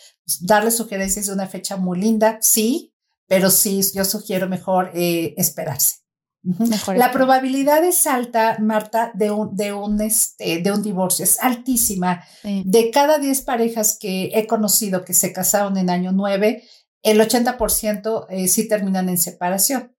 [0.40, 2.94] darles sugerencias de una fecha muy linda, sí,
[3.26, 5.99] pero sí, yo sugiero mejor eh, esperarse.
[6.42, 12.24] La probabilidad es alta, Marta, de un, de un, este, de un divorcio, es altísima.
[12.42, 16.62] De cada 10 parejas que he conocido que se casaron en año 9,
[17.02, 19.94] el 80% eh, sí terminan en separación.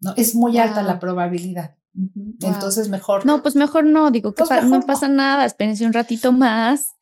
[0.00, 0.14] ¿no?
[0.16, 1.76] Es muy alta la probabilidad.
[2.40, 3.26] Entonces mejor.
[3.26, 6.94] No, pues mejor no, digo que pues no pasa nada, espérense un ratito más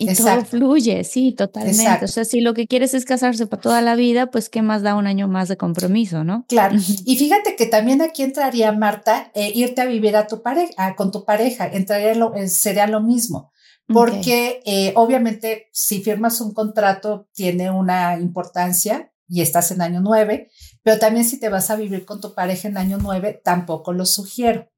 [0.00, 2.04] y todo fluye, sí, totalmente.
[2.04, 4.82] O sea, si lo que quieres es casarse para toda la vida, pues qué más
[4.82, 6.44] da un año más de compromiso, ¿no?
[6.48, 6.76] Claro.
[7.04, 11.10] Y fíjate que también aquí entraría, Marta, eh, irte a vivir a tu pareja, con
[11.10, 13.52] tu pareja, entraría lo, eh, sería lo mismo.
[13.92, 20.50] Porque eh, obviamente si firmas un contrato tiene una importancia y estás en año nueve,
[20.82, 24.04] pero también si te vas a vivir con tu pareja en año nueve, tampoco lo
[24.04, 24.70] sugiero.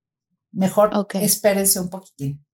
[0.52, 2.44] Mejor espérense un poquitín.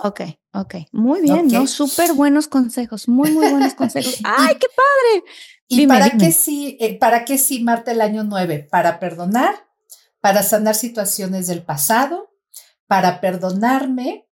[0.00, 0.20] Ok,
[0.52, 0.74] ok.
[0.92, 1.66] Muy bien, ¿no?
[1.66, 4.18] Súper buenos consejos, muy, muy buenos consejos.
[4.24, 5.24] ¡Ay, qué padre!
[5.68, 8.66] ¿Y para qué sí, eh, para qué sí, Marta, el año nueve?
[8.70, 9.54] Para perdonar,
[10.20, 12.34] para sanar situaciones del pasado,
[12.86, 14.28] para perdonarme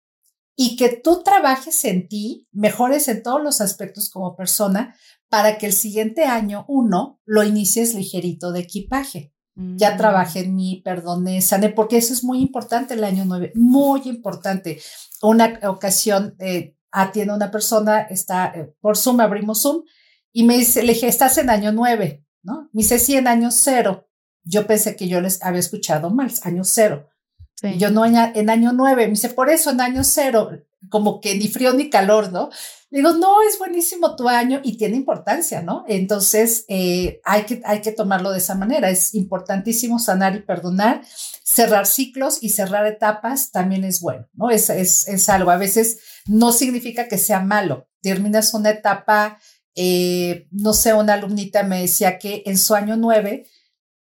[0.54, 4.94] y que tú trabajes en ti, mejores en todos los aspectos como persona,
[5.30, 9.32] para que el siguiente año, uno, lo inicies ligerito de equipaje.
[9.76, 9.96] Ya mm.
[9.98, 14.80] trabajé en mí, perdone, sané, porque eso es muy importante el año nueve, muy importante.
[15.22, 19.82] Una ocasión eh, atiende a una persona, está eh, por Zoom, abrimos Zoom,
[20.32, 22.70] y me dice, le dije, estás en año nueve, ¿no?
[22.72, 24.08] Me dice, sí, en año cero.
[24.44, 27.08] Yo pensé que yo les había escuchado mal, año cero.
[27.76, 30.50] Yo no en año nueve, me dice, por eso en año cero,
[30.88, 32.48] como que ni frío ni calor, ¿no?
[32.90, 35.84] Digo, no, es buenísimo tu año y tiene importancia, ¿no?
[35.86, 38.90] Entonces, eh, hay, que, hay que tomarlo de esa manera.
[38.90, 41.02] Es importantísimo sanar y perdonar.
[41.44, 44.50] Cerrar ciclos y cerrar etapas también es bueno, ¿no?
[44.50, 45.50] Es, es, es algo.
[45.50, 47.88] A veces no significa que sea malo.
[48.02, 49.38] Terminas una etapa,
[49.74, 53.46] eh, no sé, una alumnita me decía que en su año nueve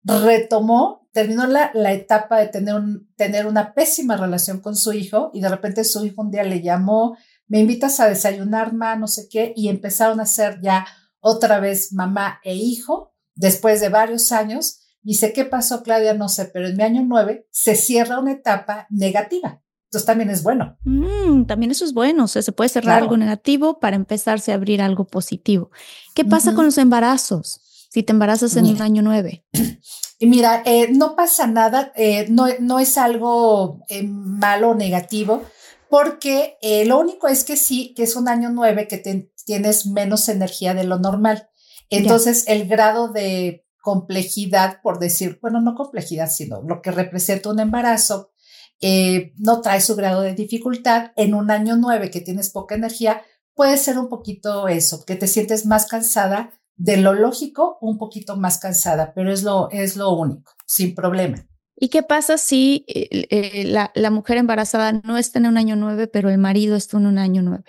[0.05, 5.31] retomó, terminó la, la etapa de tener, un, tener una pésima relación con su hijo
[5.35, 7.17] y de repente su hijo un día le llamó,
[7.49, 10.87] me invitas a desayunar, ma, no sé qué, y empezaron a ser ya
[11.21, 14.81] otra vez mamá e hijo después de varios años.
[15.03, 16.15] Dice, ¿qué pasó, Claudia?
[16.15, 19.63] No sé, pero en mi año nueve se cierra una etapa negativa.
[19.85, 20.77] Entonces también es bueno.
[20.83, 22.25] Mm, también eso es bueno.
[22.25, 25.71] O sea, se puede cerrar algo negativo para empezarse a abrir algo positivo.
[26.15, 27.61] ¿Qué pasa con los embarazos?
[27.91, 29.45] Si te embarazas en un año nueve.
[30.19, 35.45] Y mira, eh, no pasa nada, eh, no, no es algo eh, malo o negativo
[35.89, 38.99] porque eh, lo único es que sí, que es un año nueve que
[39.45, 41.49] tienes menos energía de lo normal.
[41.91, 47.61] Entonces, el grado de complejidad, por decir, bueno, no complejidad, sino lo que representa un
[47.61, 48.33] embarazo,
[48.81, 51.13] eh, no trae su grado de dificultad.
[51.17, 53.23] En un año nueve que tienes poca energía,
[53.55, 58.37] puede ser un poquito eso, que te sientes más cansada de lo lógico, un poquito
[58.37, 61.47] más cansada, pero es lo, es lo único, sin problema.
[61.79, 63.65] ¿Y qué pasa si eh, eh,
[63.95, 67.19] la, mujer embarazada no está en un año nueve, pero el marido está en un
[67.19, 67.65] año nueve?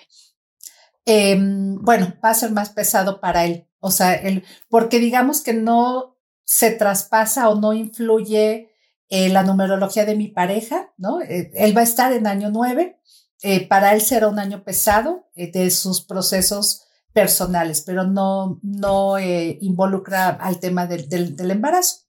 [1.05, 3.67] Em, bueno, va a ser más pesado para él.
[3.79, 4.19] O sea,
[4.69, 8.71] porque digamos que no se traspasa o no influye
[9.09, 11.19] eh, la numerología de mi pareja, ¿no?
[11.21, 12.99] él va a estar en año nueve.
[13.69, 16.83] para él será un año pesado de sus procesos
[17.13, 22.06] personales, pero no, no involucra al tema del, del embarazo.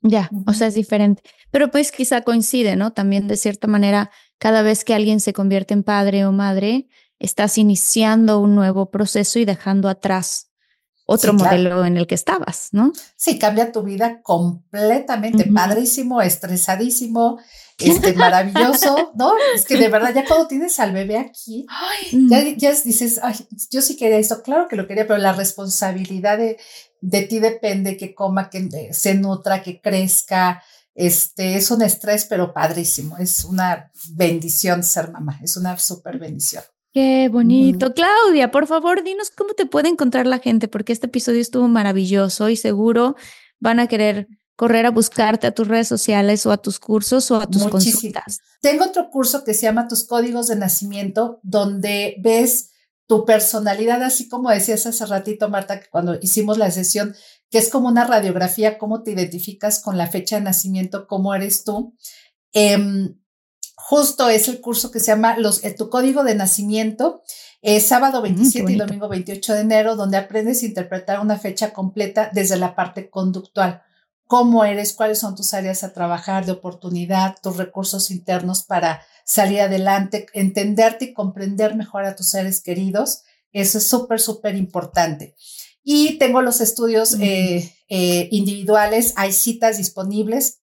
[0.00, 1.22] Ya, o sea, es diferente.
[1.50, 2.92] Pero pues quizá coincide, ¿no?
[2.92, 6.86] También de cierta manera, cada vez que alguien se convierte en padre o madre,
[7.18, 10.48] estás iniciando un nuevo proceso y dejando atrás
[11.10, 12.92] otro modelo en el que estabas, ¿no?
[13.16, 17.38] Sí, cambia tu vida completamente, padrísimo, estresadísimo,
[17.78, 19.32] este, maravilloso, ¿no?
[19.54, 21.66] Es que de verdad ya cuando tienes al bebé aquí,
[22.12, 23.36] ya, ya, dices, ay,
[23.70, 26.58] yo sí quería esto, claro que lo quería, pero la responsabilidad de,
[27.00, 30.62] de ti depende que coma, que se nutra, que crezca,
[30.94, 36.64] este, es un estrés, pero padrísimo, es una bendición ser mamá, es una súper bendición.
[36.92, 37.94] Qué bonito.
[37.94, 42.48] Claudia, por favor, dinos cómo te puede encontrar la gente, porque este episodio estuvo maravilloso
[42.48, 43.14] y seguro
[43.60, 44.26] van a querer
[44.56, 48.40] correr a buscarte a tus redes sociales o a tus cursos o a tus consultas.
[48.60, 52.70] Tengo otro curso que se llama Tus Códigos de Nacimiento, donde ves
[53.08, 57.16] tu personalidad, así como decías hace ratito, Marta, que cuando hicimos la sesión,
[57.50, 61.64] que es como una radiografía, cómo te identificas con la fecha de nacimiento, cómo eres
[61.64, 61.96] tú.
[62.52, 63.18] Em,
[63.74, 67.22] justo es el curso que se llama los, eh, Tu Código de Nacimiento,
[67.80, 72.30] sábado 27 mm, y domingo 28 de enero, donde aprendes a interpretar una fecha completa
[72.32, 73.82] desde la parte conductual.
[74.28, 79.60] Cómo eres, cuáles son tus áreas a trabajar de oportunidad, tus recursos internos para salir
[79.60, 83.22] adelante, entenderte y comprender mejor a tus seres queridos.
[83.52, 85.34] Eso es súper, súper importante.
[85.82, 87.22] Y tengo los estudios mm.
[87.22, 90.60] eh, eh, individuales, hay citas disponibles,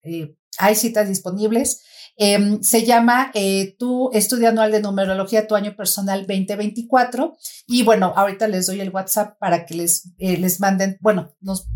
[0.58, 1.82] hay citas disponibles.
[2.18, 7.36] Em, se llama eh, Tu Estudio Anual de Numerología, tu año personal 2024.
[7.68, 11.68] Y bueno, ahorita les doy el WhatsApp para que les, eh, les manden, bueno, nos,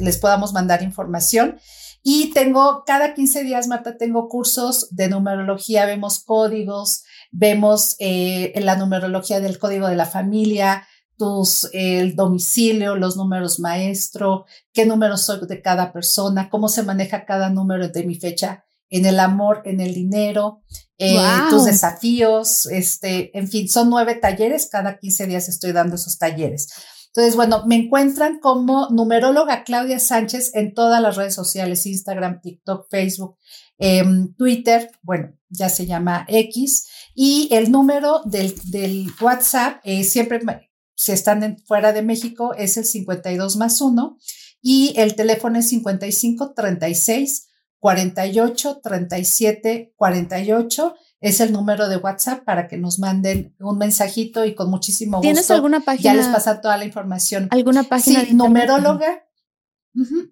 [0.00, 1.58] les podamos mandar información.
[2.02, 8.76] Y tengo cada 15 días, Marta, tengo cursos de numerología, vemos códigos, vemos eh, la
[8.76, 15.46] numerología del código de la familia, tus, el domicilio, los números maestro, qué números soy
[15.46, 19.80] de cada persona, cómo se maneja cada número de mi fecha en el amor, en
[19.80, 20.62] el dinero,
[20.98, 21.18] eh,
[21.48, 26.68] tus desafíos, este, en fin, son nueve talleres, cada 15 días estoy dando esos talleres.
[27.14, 32.88] Entonces, bueno, me encuentran como numeróloga Claudia Sánchez en todas las redes sociales, Instagram, TikTok,
[32.90, 33.36] Facebook,
[33.78, 40.40] em, Twitter, bueno, ya se llama X, y el número del, del WhatsApp, eh, siempre,
[40.94, 44.16] si están fuera de México, es el 52 más 1,
[44.62, 47.48] y el teléfono es 55 36
[47.78, 54.54] 48 37 48 es el número de WhatsApp para que nos manden un mensajito y
[54.54, 55.22] con muchísimo gusto.
[55.22, 56.02] ¿Tienes alguna página?
[56.02, 57.46] Ya les pasa toda la información.
[57.50, 58.24] ¿Alguna página?
[58.24, 59.24] Sí, numeróloga.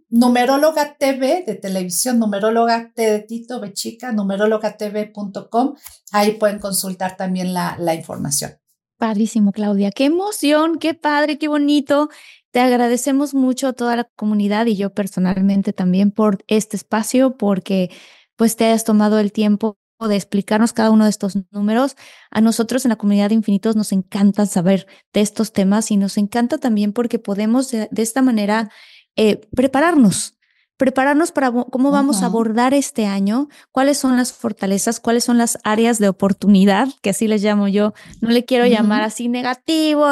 [0.09, 5.75] Numeróloga TV de televisión, numeróloga T de Tito, B chica, numerologatv.com.
[6.13, 8.53] Ahí pueden consultar también la, la información.
[8.99, 9.93] Padrísimo, Claudia.
[9.93, 12.09] Qué emoción, qué padre, qué bonito.
[12.51, 17.91] Te agradecemos mucho a toda la comunidad y yo personalmente también por este espacio, porque
[18.35, 21.97] pues te hayas tomado el tiempo de explicarnos cada uno de estos números.
[22.31, 26.17] A nosotros en la comunidad de infinitos nos encanta saber de estos temas y nos
[26.17, 28.71] encanta también porque podemos de, esta manera
[29.17, 30.39] eh, prepararnos,
[30.77, 35.59] prepararnos para cómo vamos a abordar este año, cuáles son las fortalezas, cuáles son las
[35.63, 37.93] áreas de oportunidad, que así les llamo yo.
[38.21, 40.07] No le quiero llamar así negativo,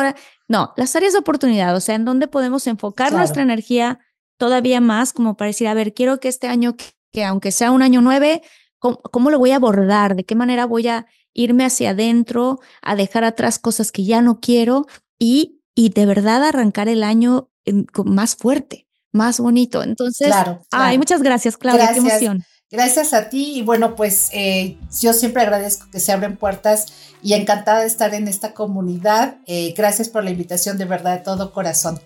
[0.47, 4.01] no, las áreas de oportunidad, o sea, en dónde podemos enfocar nuestra energía
[4.39, 6.77] todavía más, como para decir, a ver, quiero que este año,
[7.13, 8.43] que, aunque sea un año nueve,
[8.79, 10.17] ¿cómo, lo voy a abordar?
[10.17, 14.41] ¿De qué manera voy a irme hacia adentro, a dejar atrás cosas que ya no
[14.41, 14.87] quiero
[15.19, 17.51] y, y de verdad arrancar el año
[18.05, 19.83] más fuerte, más bonito?
[19.83, 22.45] Entonces, claro, ay, muchas gracias, Claudia, qué emoción.
[22.71, 27.33] Gracias a ti y bueno, pues eh, yo siempre agradezco que se abren puertas y
[27.33, 29.39] encantada de estar en esta comunidad.
[29.47, 31.99] Eh, gracias por la invitación de verdad de todo corazón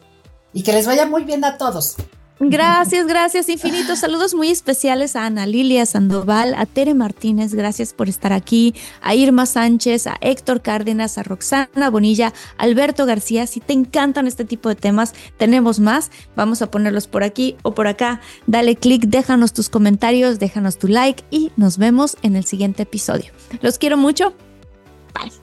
[0.53, 1.97] y que les vaya muy bien a todos.
[2.45, 4.01] Gracias, gracias infinitos.
[4.01, 9.15] Saludos muy especiales a Ana Lilia Sandoval, a Tere Martínez, gracias por estar aquí, a
[9.15, 13.47] Irma Sánchez, a Héctor Cárdenas, a Roxana Bonilla, Alberto García.
[13.47, 16.11] Si te encantan este tipo de temas, tenemos más.
[16.35, 18.21] Vamos a ponerlos por aquí o por acá.
[18.49, 23.31] Dale click, déjanos tus comentarios, déjanos tu like y nos vemos en el siguiente episodio.
[23.61, 24.35] Los quiero mucho.
[25.15, 25.42] Bye.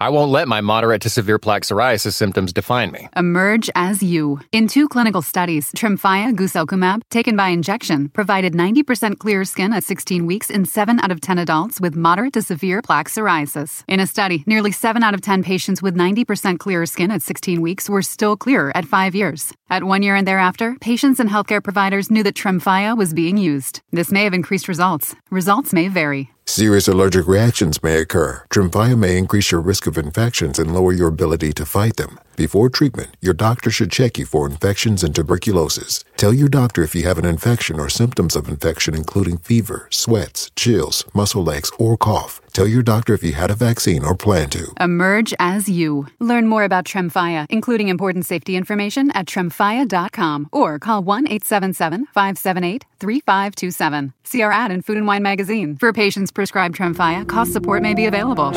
[0.00, 3.08] I won't let my moderate to severe plaque psoriasis symptoms define me.
[3.16, 4.38] Emerge as you.
[4.52, 10.24] In two clinical studies, Tremfya guselkumab, taken by injection, provided 90% clearer skin at 16
[10.24, 13.82] weeks in 7 out of 10 adults with moderate to severe plaque psoriasis.
[13.88, 17.60] In a study, nearly 7 out of 10 patients with 90% clearer skin at 16
[17.60, 19.52] weeks were still clearer at 5 years.
[19.68, 23.80] At 1 year and thereafter, patients and healthcare providers knew that Tremfya was being used.
[23.90, 25.16] This may have increased results.
[25.30, 26.30] Results may vary.
[26.48, 28.42] Serious allergic reactions may occur.
[28.48, 32.18] Tremfya may increase your risk of infections and lower your ability to fight them.
[32.36, 36.04] Before treatment, your doctor should check you for infections and tuberculosis.
[36.16, 40.50] Tell your doctor if you have an infection or symptoms of infection, including fever, sweats,
[40.56, 42.40] chills, muscle aches, or cough.
[42.52, 44.72] Tell your doctor if you had a vaccine or plan to.
[44.80, 46.06] Emerge as you.
[46.18, 52.84] Learn more about Tremfya, including important safety information at tremfya.com or call 1 877 578
[53.00, 54.12] 3527.
[54.24, 55.76] See our ad in Food and Wine magazine.
[55.76, 58.52] For patients prescribed Tremfya, cost support may be available.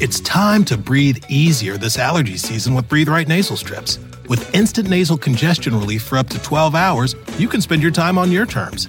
[0.00, 3.98] It's time to breathe easier this allergy season with Breathe Right nasal strips.
[4.28, 8.18] With instant nasal congestion relief for up to 12 hours, you can spend your time
[8.18, 8.88] on your terms,